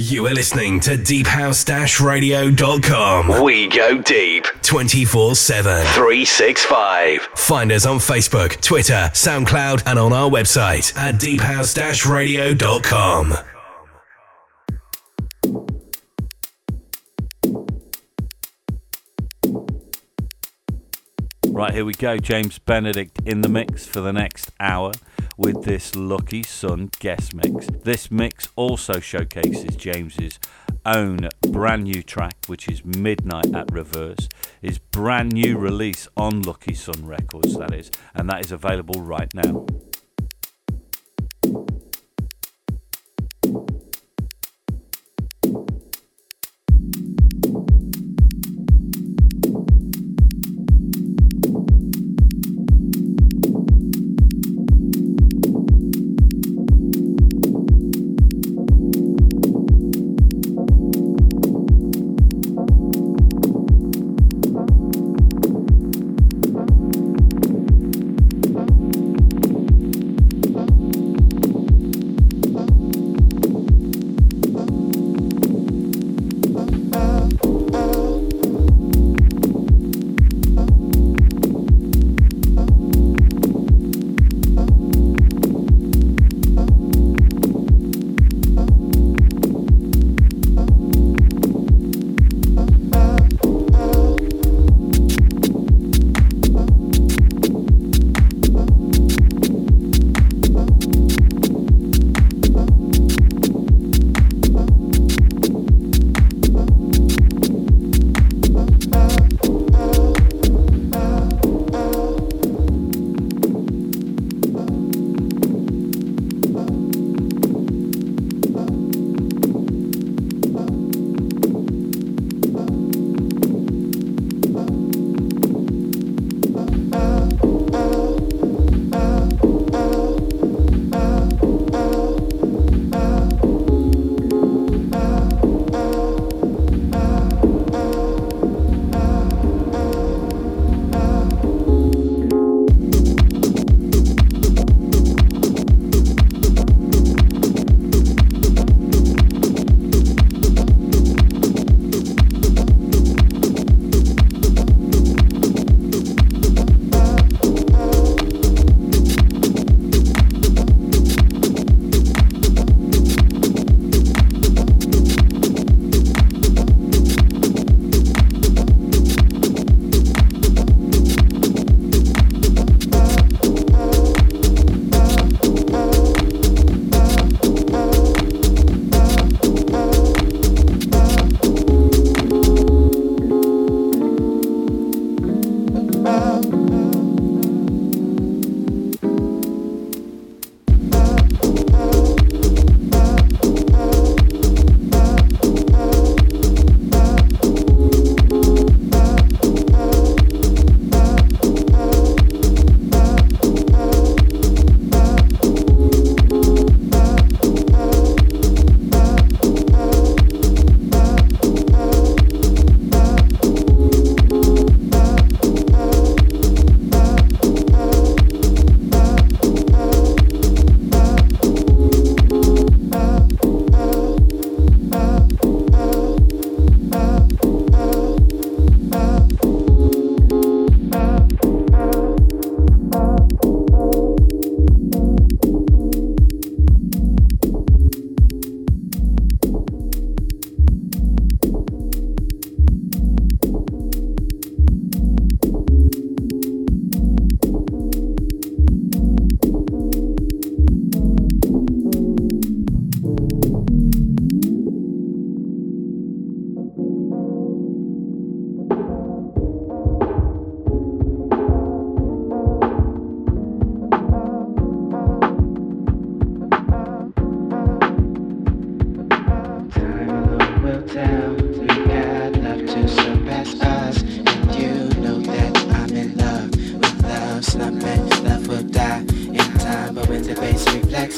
You 0.00 0.26
are 0.26 0.34
listening 0.34 0.80
to 0.80 0.96
deephouse-radio.com. 0.96 3.44
We 3.44 3.68
go 3.68 4.02
deep 4.02 4.46
24-7, 4.62 5.84
365. 5.94 7.28
Find 7.36 7.70
us 7.70 7.86
on 7.86 7.98
Facebook, 7.98 8.60
Twitter, 8.60 9.08
SoundCloud, 9.12 9.84
and 9.86 10.00
on 10.00 10.12
our 10.12 10.28
website 10.28 10.96
at 10.96 11.20
deephouse-radio.com. 11.20 13.34
Right, 21.66 21.74
here 21.74 21.84
we 21.84 21.94
go. 21.94 22.16
James 22.16 22.60
Benedict 22.60 23.20
in 23.26 23.40
the 23.40 23.48
mix 23.48 23.86
for 23.86 24.00
the 24.00 24.12
next 24.12 24.52
hour 24.60 24.92
with 25.36 25.64
this 25.64 25.96
Lucky 25.96 26.44
Sun 26.44 26.90
guest 27.00 27.34
mix. 27.34 27.66
This 27.82 28.08
mix 28.08 28.46
also 28.54 29.00
showcases 29.00 29.74
James's 29.74 30.38
own 30.84 31.28
brand 31.48 31.82
new 31.82 32.04
track, 32.04 32.36
which 32.46 32.68
is 32.68 32.84
Midnight 32.84 33.52
at 33.52 33.72
Reverse, 33.72 34.28
his 34.62 34.78
brand 34.78 35.32
new 35.32 35.58
release 35.58 36.06
on 36.16 36.42
Lucky 36.42 36.74
Sun 36.74 37.04
Records, 37.04 37.58
that 37.58 37.74
is, 37.74 37.90
and 38.14 38.30
that 38.30 38.44
is 38.44 38.52
available 38.52 39.02
right 39.02 39.34
now. 39.34 39.66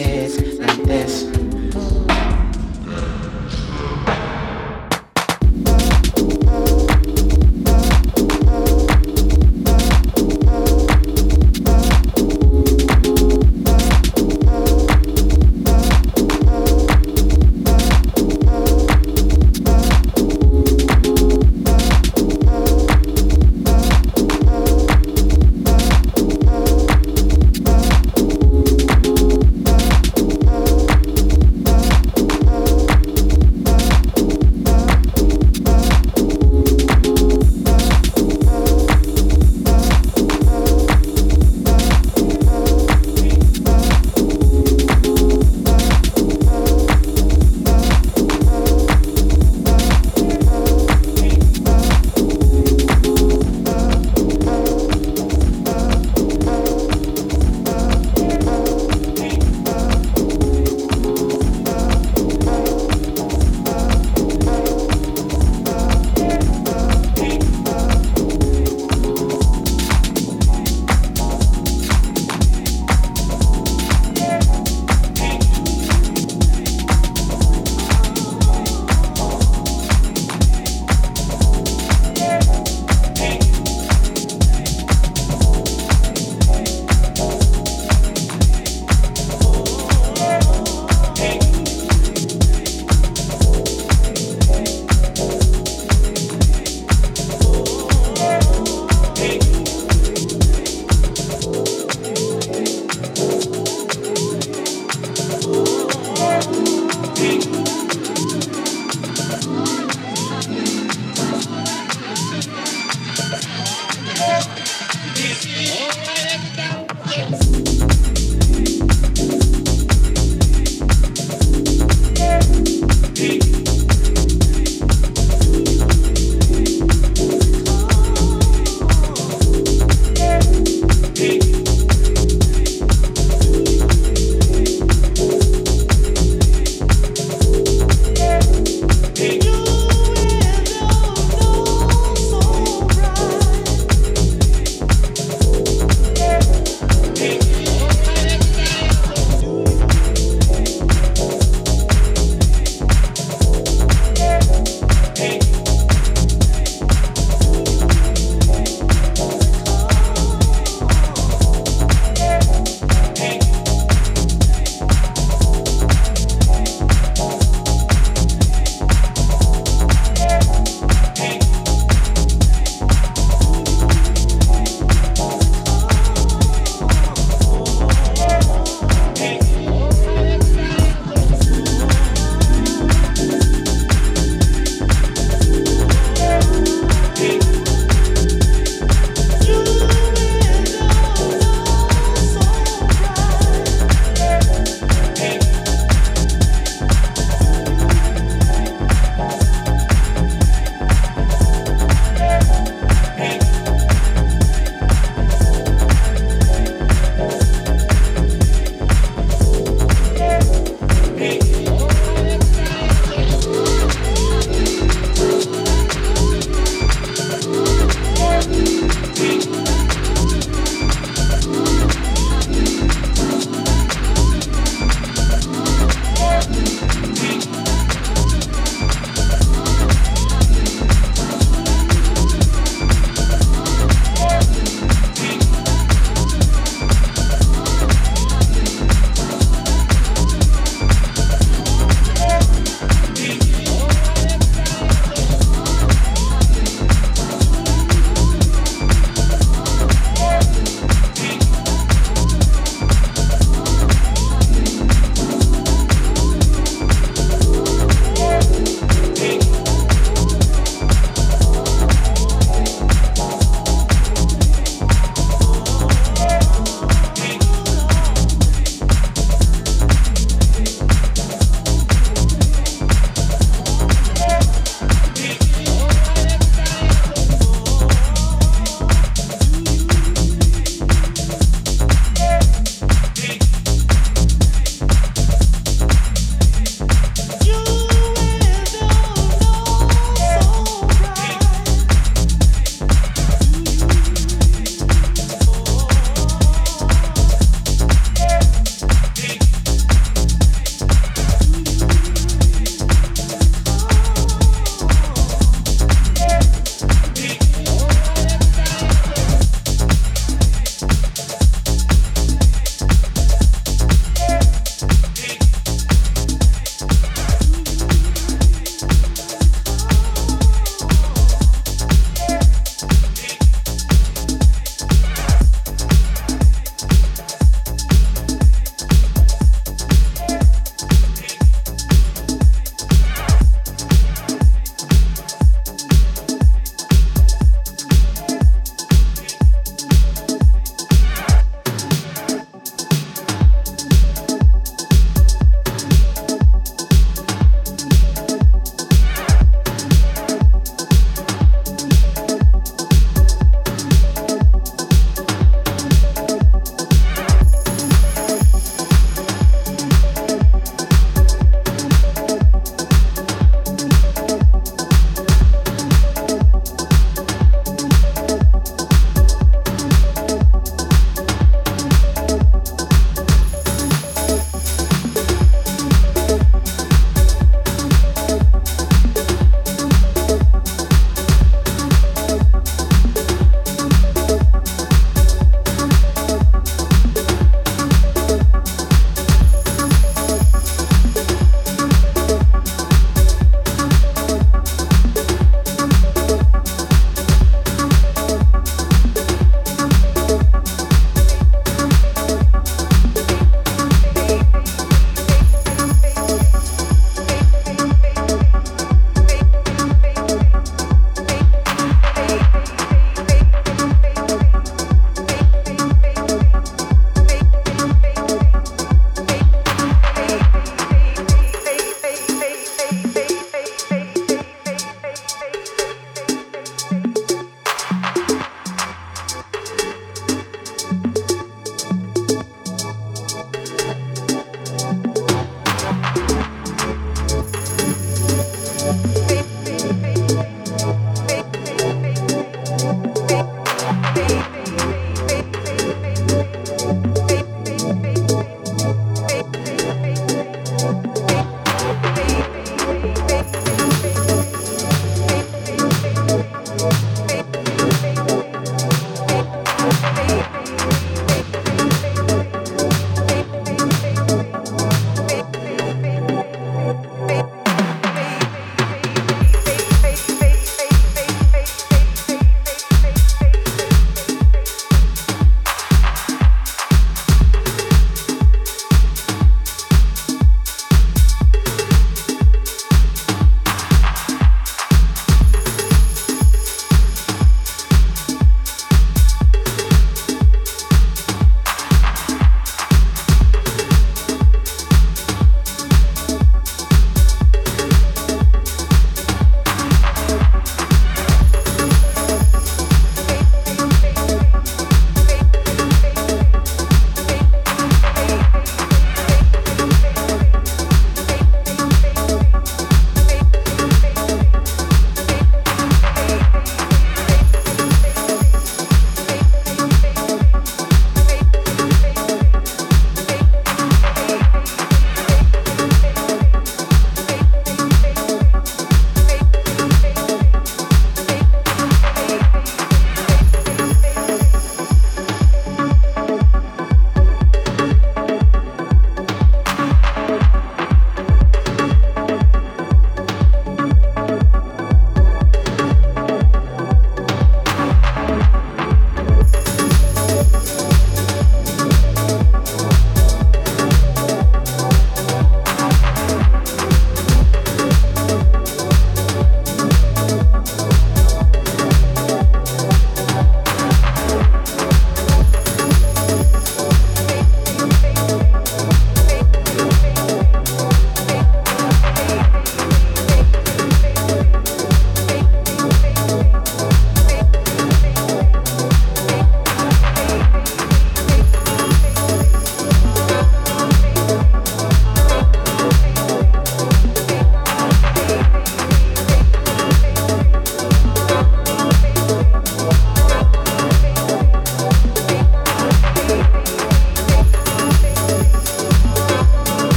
Reflexes 0.00 0.49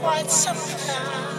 quite 0.00 0.30
some. 0.30 1.29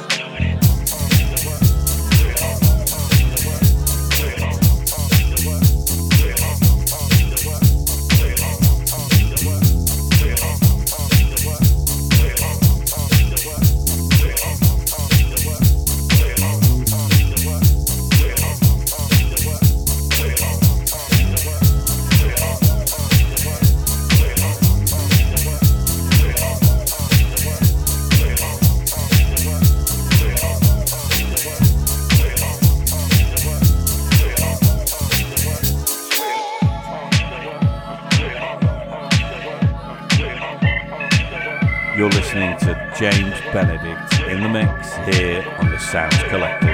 Benedict 43.51 44.19
in 44.29 44.41
the 44.43 44.47
mix 44.47 44.93
here 45.13 45.43
on 45.59 45.69
the 45.69 45.77
Sounds 45.77 46.23
Collective. 46.29 46.70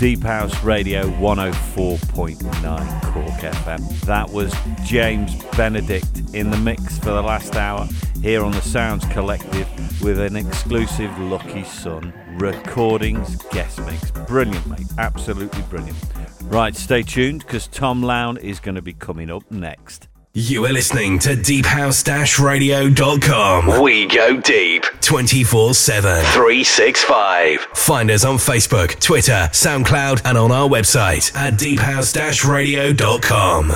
Deep 0.00 0.22
House 0.22 0.64
Radio 0.64 1.02
104.9 1.02 3.02
Cork 3.02 3.52
FM. 3.52 4.00
That 4.06 4.30
was 4.30 4.50
James 4.82 5.44
Benedict 5.58 6.22
in 6.32 6.50
the 6.50 6.56
mix 6.56 6.98
for 7.00 7.10
the 7.10 7.20
last 7.20 7.54
hour 7.54 7.86
here 8.22 8.42
on 8.42 8.52
the 8.52 8.62
Sounds 8.62 9.04
Collective 9.12 9.68
with 10.02 10.18
an 10.18 10.36
exclusive 10.36 11.18
Lucky 11.18 11.64
Sun 11.64 12.14
recordings 12.38 13.36
guest 13.52 13.78
mix. 13.80 14.10
Brilliant, 14.26 14.66
mate. 14.68 14.86
Absolutely 14.96 15.60
brilliant. 15.64 15.98
Right, 16.44 16.74
stay 16.74 17.02
tuned 17.02 17.40
because 17.40 17.68
Tom 17.68 18.02
Lown 18.02 18.38
is 18.38 18.58
going 18.58 18.76
to 18.76 18.82
be 18.82 18.94
coming 18.94 19.30
up 19.30 19.50
next. 19.50 20.08
You 20.32 20.64
are 20.64 20.72
listening 20.72 21.18
to 21.18 21.36
deephouse-radio.com. 21.36 23.82
We 23.82 24.06
go 24.06 24.40
deep 24.40 24.79
24 25.10 25.74
7, 25.74 26.24
365. 26.26 27.66
Find 27.74 28.10
us 28.12 28.24
on 28.24 28.36
Facebook, 28.36 29.00
Twitter, 29.00 29.48
SoundCloud, 29.50 30.22
and 30.24 30.38
on 30.38 30.52
our 30.52 30.68
website 30.68 31.34
at 31.34 31.58
deephouse-radio.com. 31.58 33.72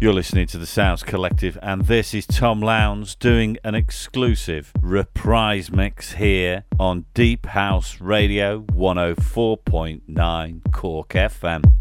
You're 0.00 0.12
listening 0.12 0.46
to 0.46 0.56
the 0.56 0.66
Sounds 0.66 1.02
Collective, 1.02 1.58
and 1.62 1.86
this 1.86 2.14
is 2.14 2.28
Tom 2.28 2.60
Lown 2.60 3.04
doing 3.18 3.56
an 3.64 3.74
exclusive 3.74 4.70
reprise 4.80 5.72
mix 5.72 6.12
here 6.12 6.62
on 6.78 7.06
Deep 7.12 7.46
House 7.46 8.00
Radio 8.00 8.60
104.9 8.60 10.60
Cork 10.70 11.08
FM. 11.08 11.79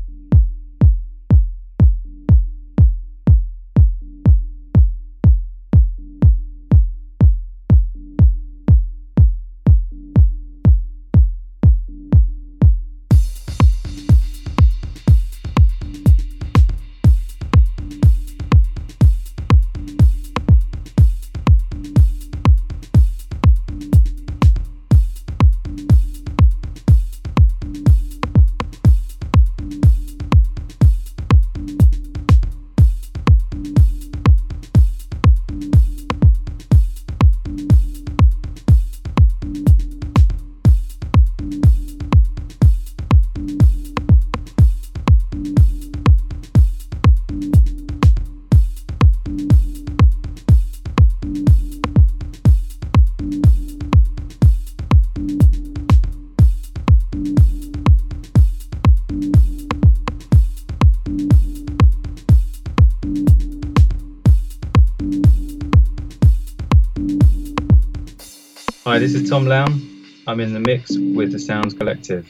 Tom 69.30 69.46
Lown. 69.46 69.80
I'm 70.26 70.40
in 70.40 70.54
the 70.54 70.60
mix 70.60 70.98
with 70.98 71.32
the 71.32 71.38
Sounds 71.38 71.76
Collective. 71.76 72.28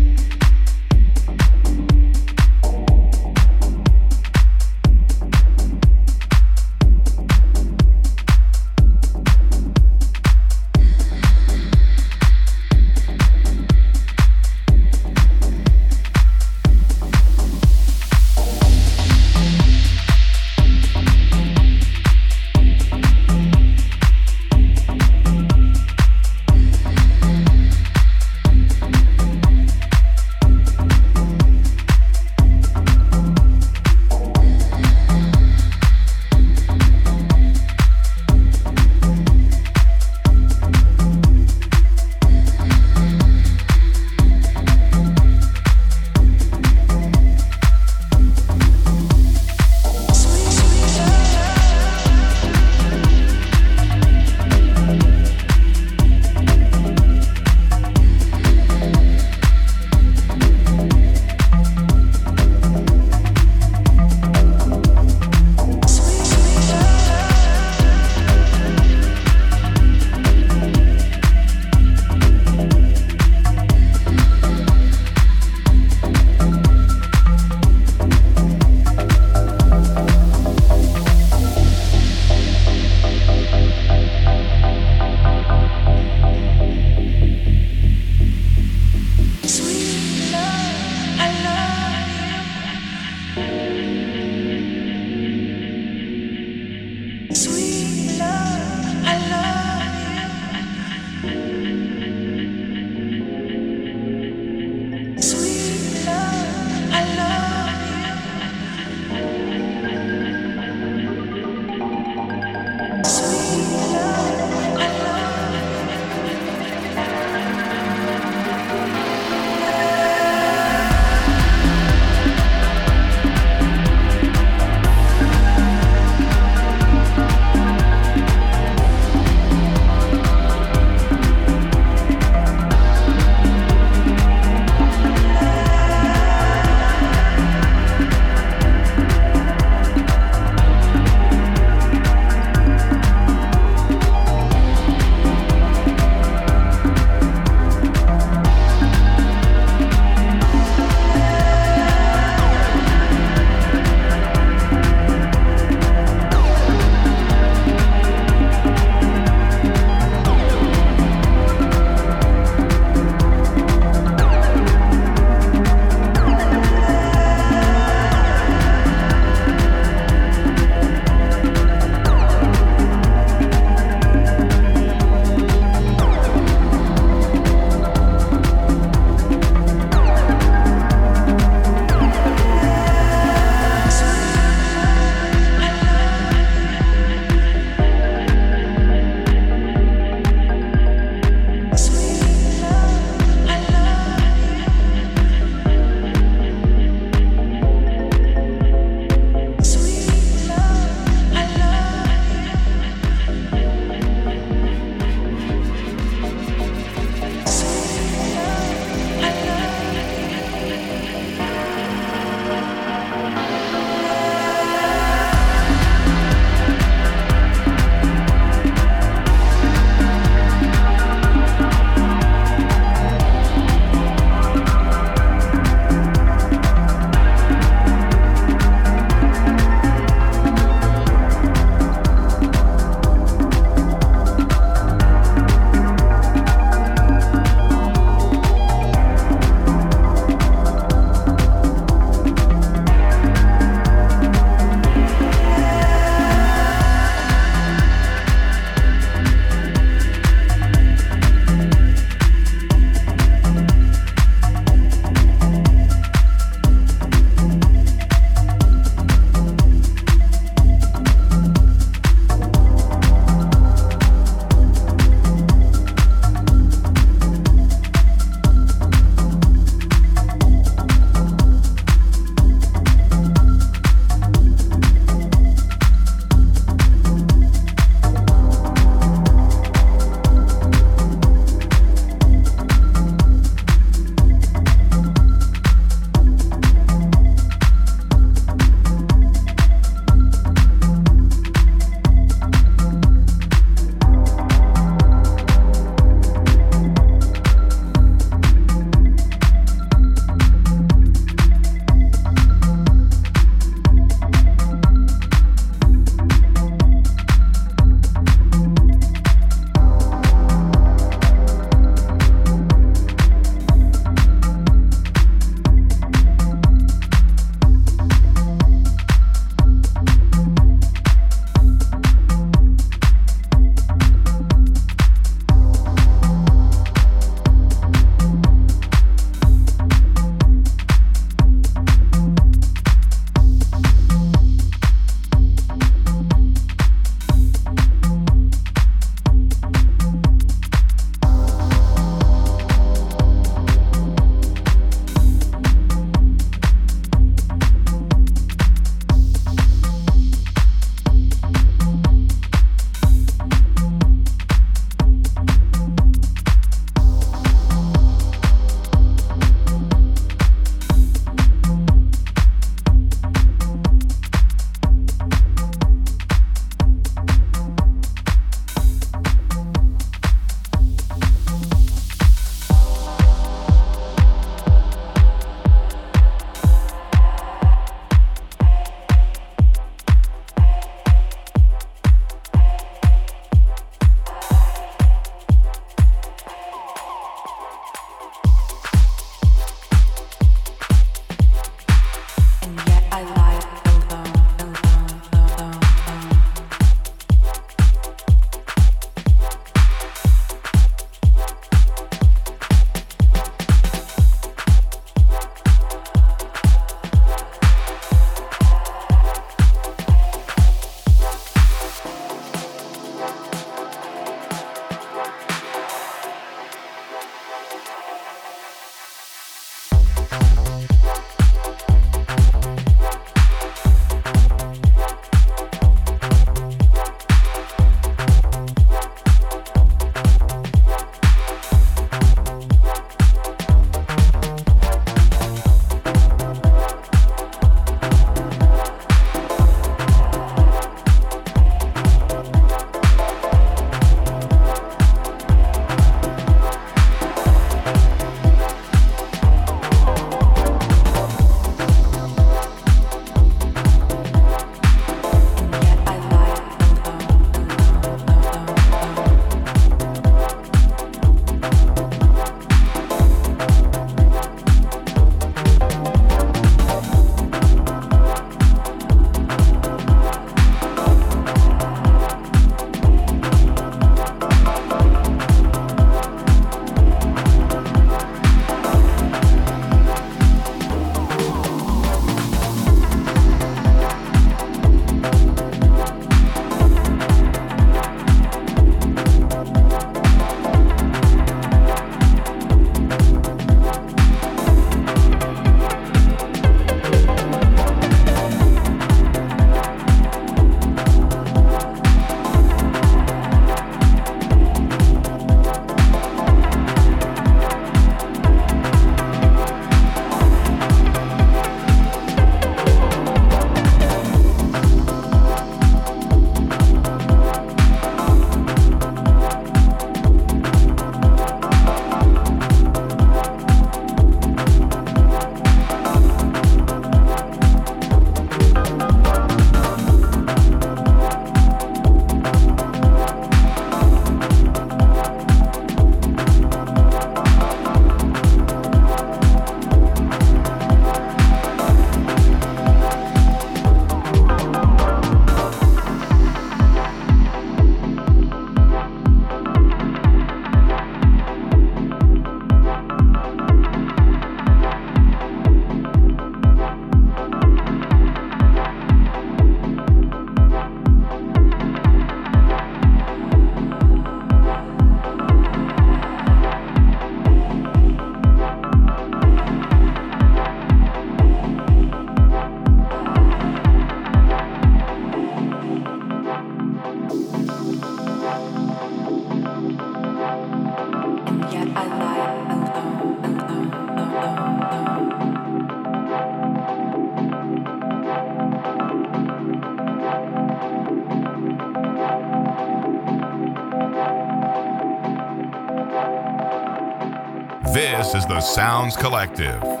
Sounds 599.01 599.17
Collective. 599.17 600.00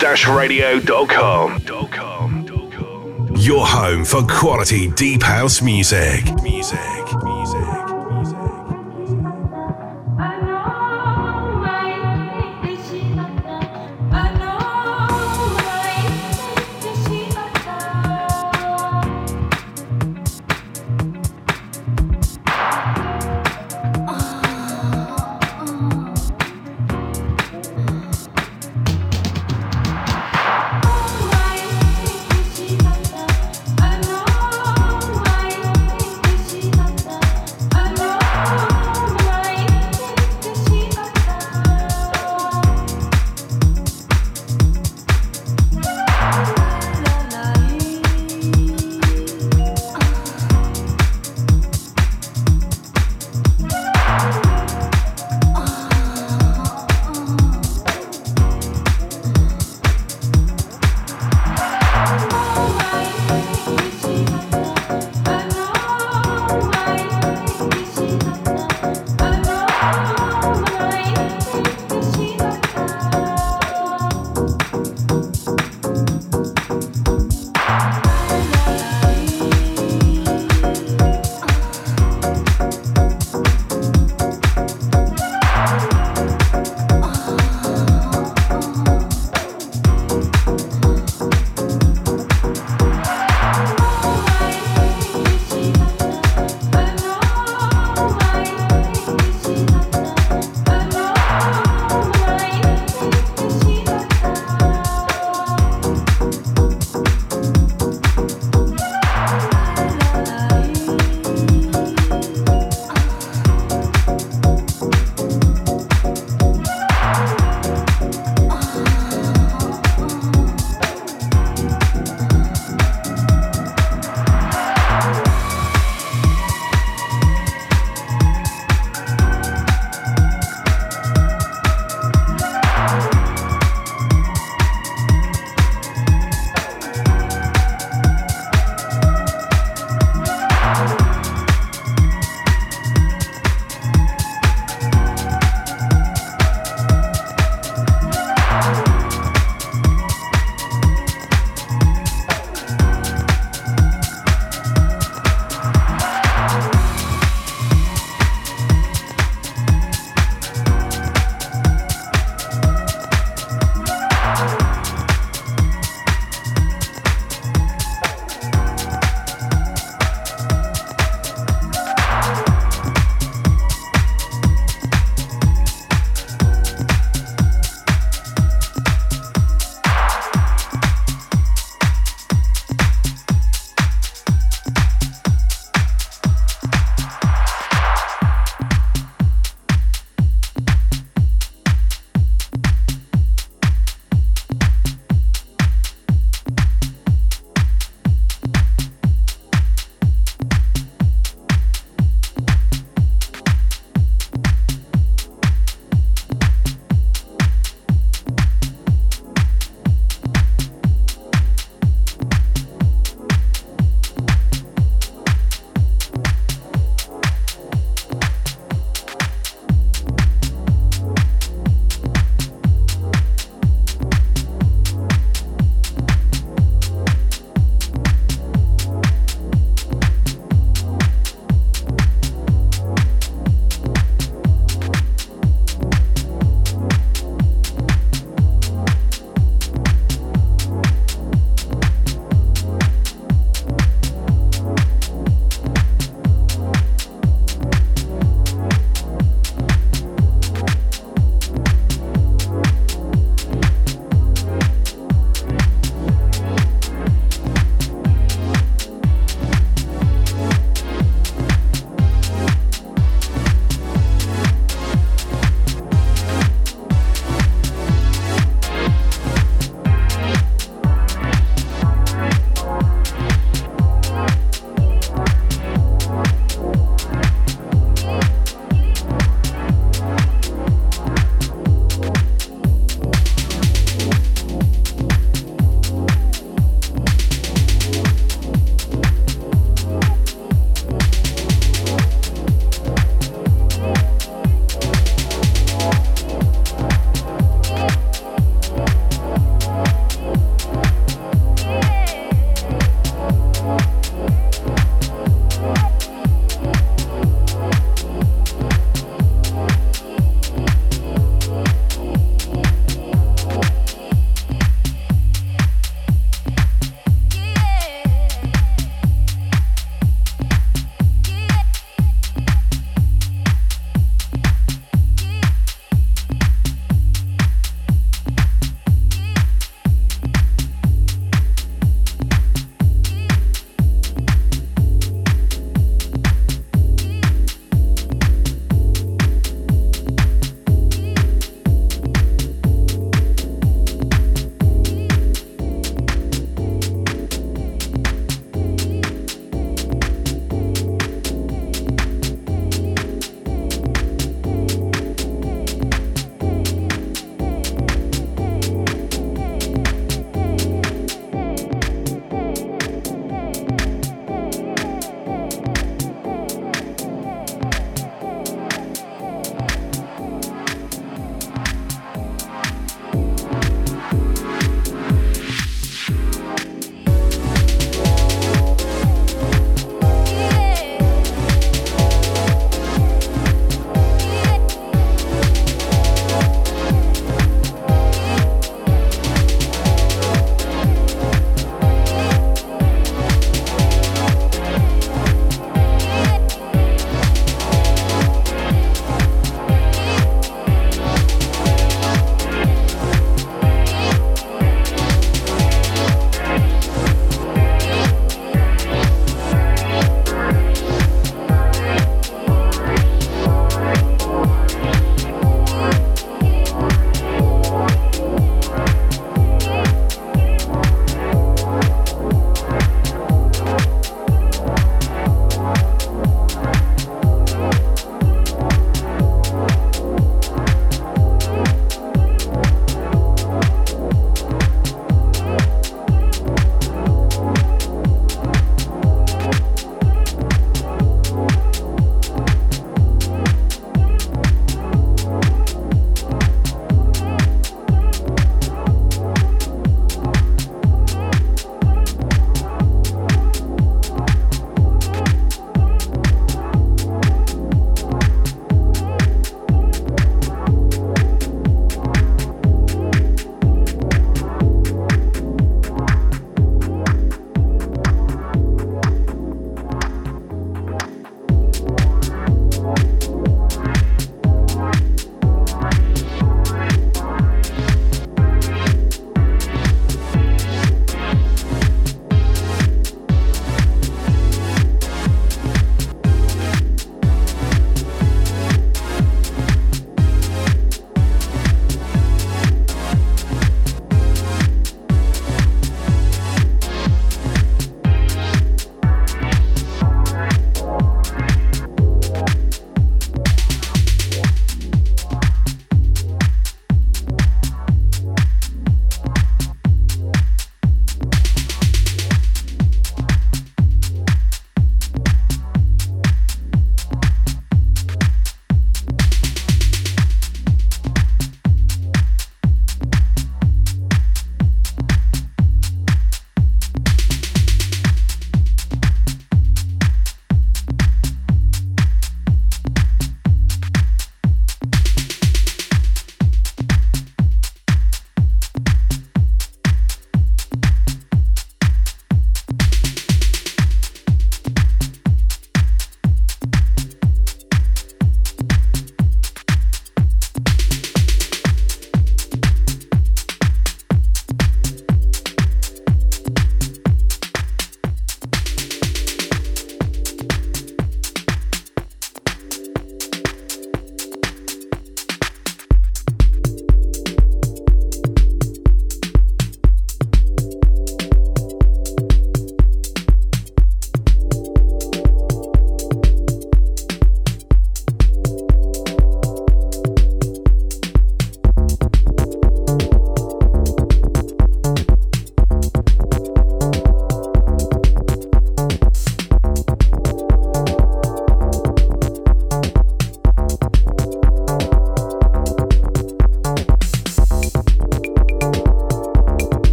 sounds-radio.com. 0.00 1.62
Your 3.38 3.66
home 3.66 4.04
for 4.04 4.22
quality 4.26 4.90
deep 4.90 5.22
house. 5.22 5.62
Music. 5.62 6.35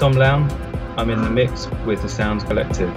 Tom 0.00 0.12
Lown. 0.12 0.50
I'm 0.96 1.10
in 1.10 1.20
the 1.20 1.28
mix 1.28 1.68
with 1.84 2.00
the 2.00 2.08
Sounds 2.08 2.42
Collective. 2.44 2.88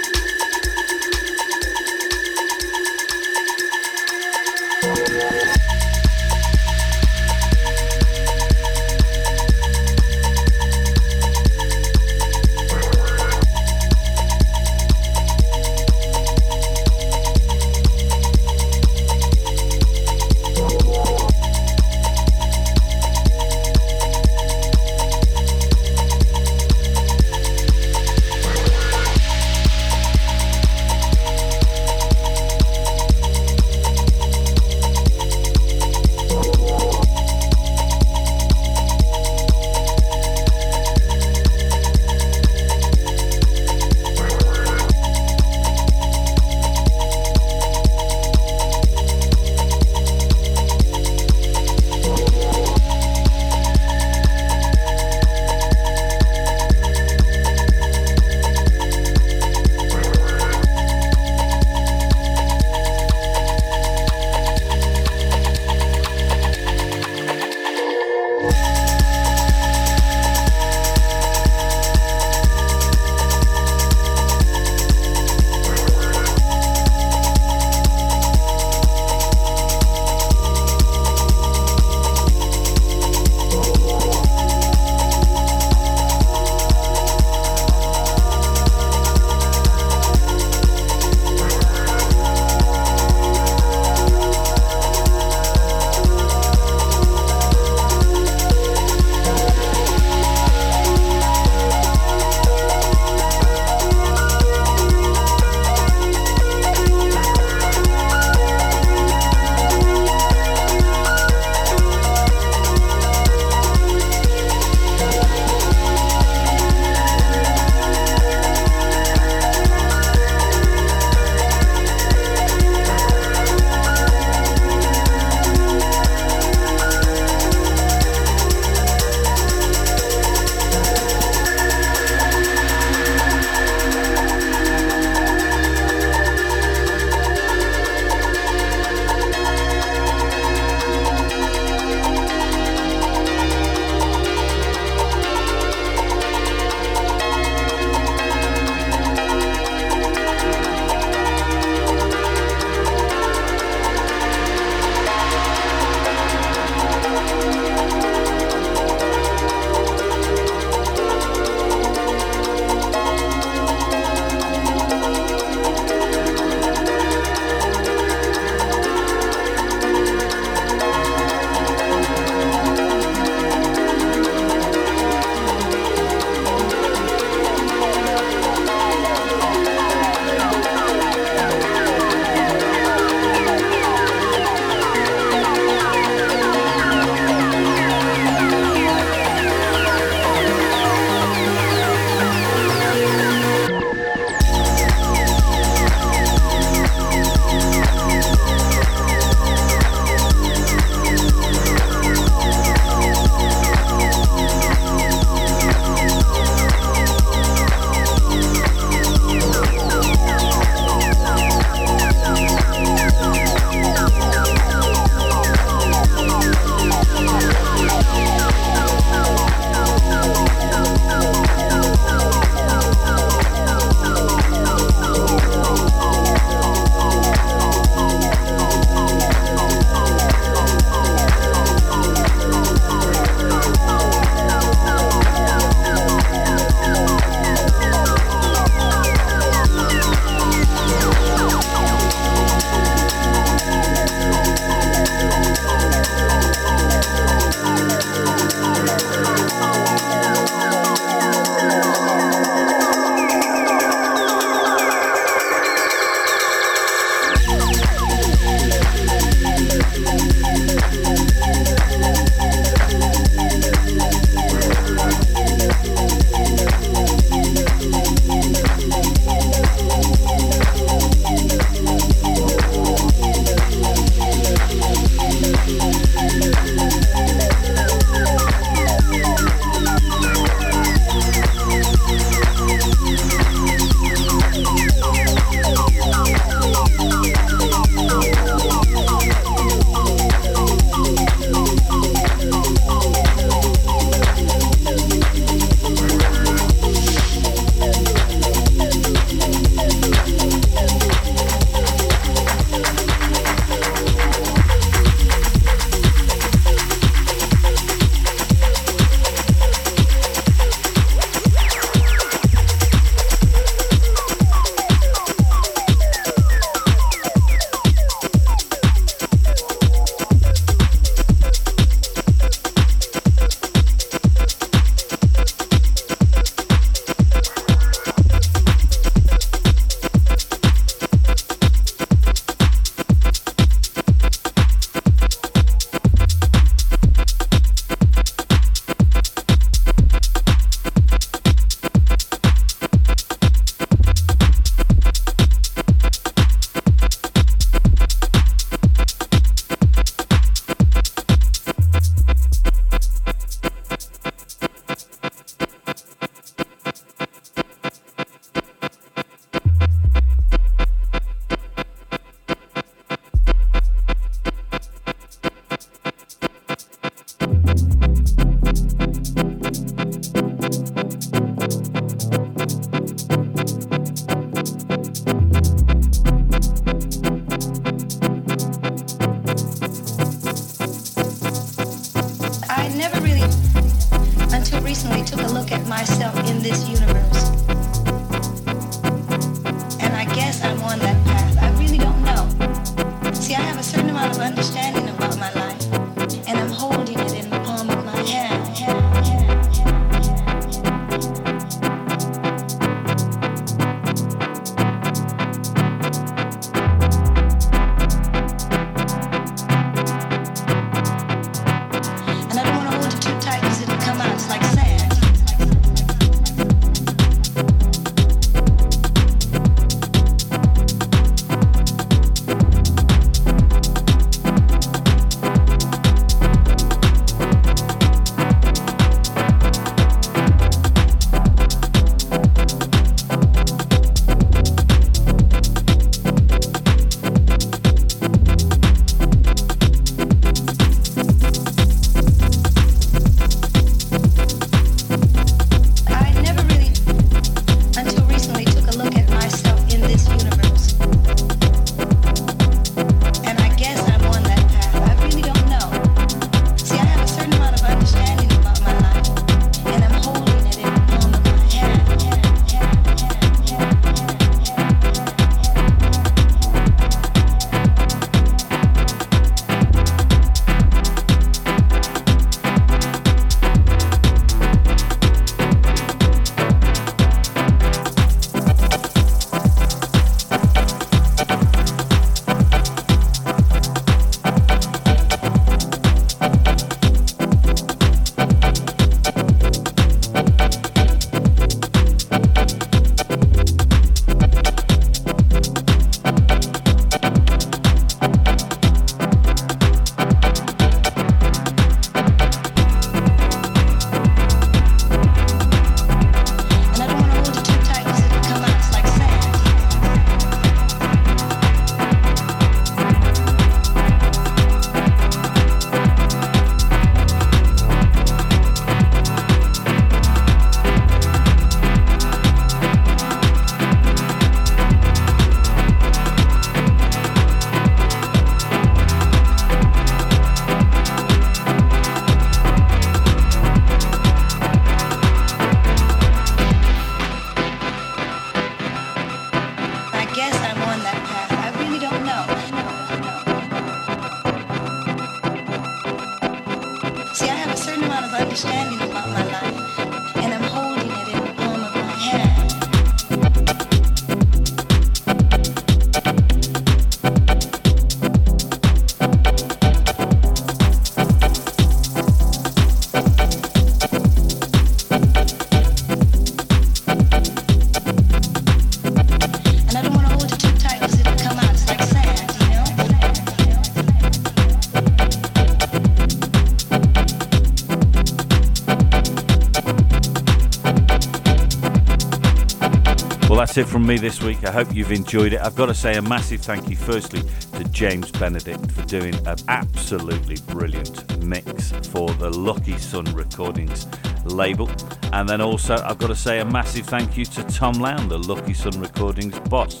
It 583.78 583.86
from 583.86 584.06
me 584.06 584.18
this 584.18 584.42
week. 584.42 584.64
I 584.64 584.72
hope 584.72 584.92
you've 584.92 585.12
enjoyed 585.12 585.52
it. 585.52 585.60
I've 585.60 585.76
got 585.76 585.86
to 585.86 585.94
say 585.94 586.16
a 586.16 586.22
massive 586.22 586.62
thank 586.62 586.90
you, 586.90 586.96
firstly, 586.96 587.42
to 587.74 587.84
James 587.90 588.28
Benedict 588.32 588.90
for 588.90 589.02
doing 589.02 589.34
an 589.46 589.56
absolutely 589.68 590.56
brilliant 590.66 591.44
mix 591.44 591.92
for 592.08 592.28
the 592.34 592.50
Lucky 592.50 592.98
Sun 592.98 593.26
Recordings 593.34 594.08
label. 594.44 594.90
And 595.32 595.48
then 595.48 595.60
also, 595.60 595.94
I've 595.94 596.18
got 596.18 596.26
to 596.26 596.34
say 596.34 596.58
a 596.58 596.64
massive 596.64 597.06
thank 597.06 597.36
you 597.36 597.44
to 597.44 597.62
Tom 597.64 597.94
Lown, 598.00 598.28
the 598.28 598.38
Lucky 598.38 598.74
Sun 598.74 599.00
Recordings 599.00 599.56
boss. 599.68 600.00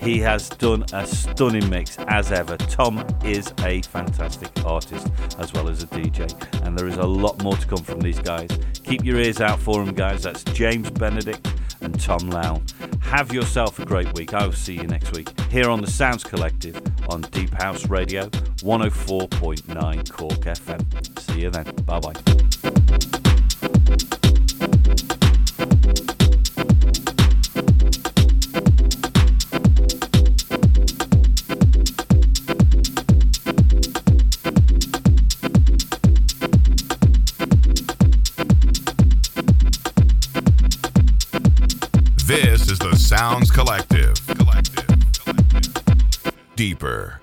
He 0.00 0.20
has 0.20 0.48
done 0.48 0.86
a 0.94 1.06
stunning 1.06 1.68
mix 1.68 1.98
as 2.06 2.32
ever. 2.32 2.56
Tom 2.56 3.04
is 3.24 3.52
a 3.62 3.82
fantastic 3.82 4.48
artist 4.64 5.06
as 5.38 5.52
well 5.52 5.68
as 5.68 5.82
a 5.82 5.86
DJ, 5.88 6.32
and 6.64 6.78
there 6.78 6.86
is 6.86 6.96
a 6.96 7.06
lot 7.06 7.42
more 7.42 7.56
to 7.56 7.66
come 7.66 7.82
from 7.82 8.00
these 8.00 8.20
guys. 8.20 8.48
Keep 8.84 9.04
your 9.04 9.18
ears 9.18 9.42
out 9.42 9.58
for 9.58 9.84
them, 9.84 9.94
guys. 9.94 10.22
That's 10.22 10.44
James 10.44 10.90
Benedict 10.90 11.46
and 11.80 12.00
Tom 12.00 12.30
Lown. 12.30 12.64
Have 13.08 13.32
yourself 13.32 13.78
a 13.78 13.86
great 13.86 14.12
week. 14.12 14.34
I 14.34 14.44
will 14.44 14.52
see 14.52 14.74
you 14.74 14.86
next 14.86 15.16
week 15.16 15.28
here 15.50 15.70
on 15.70 15.80
the 15.80 15.90
Sounds 15.90 16.22
Collective 16.22 16.80
on 17.08 17.22
Deep 17.22 17.54
House 17.54 17.88
Radio 17.88 18.28
104.9 18.28 20.12
Cork 20.12 20.40
FM. 20.40 21.20
See 21.20 21.40
you 21.40 21.50
then. 21.50 21.64
Bye 21.86 22.00
bye. 22.00 22.47
Deeper. 46.58 47.20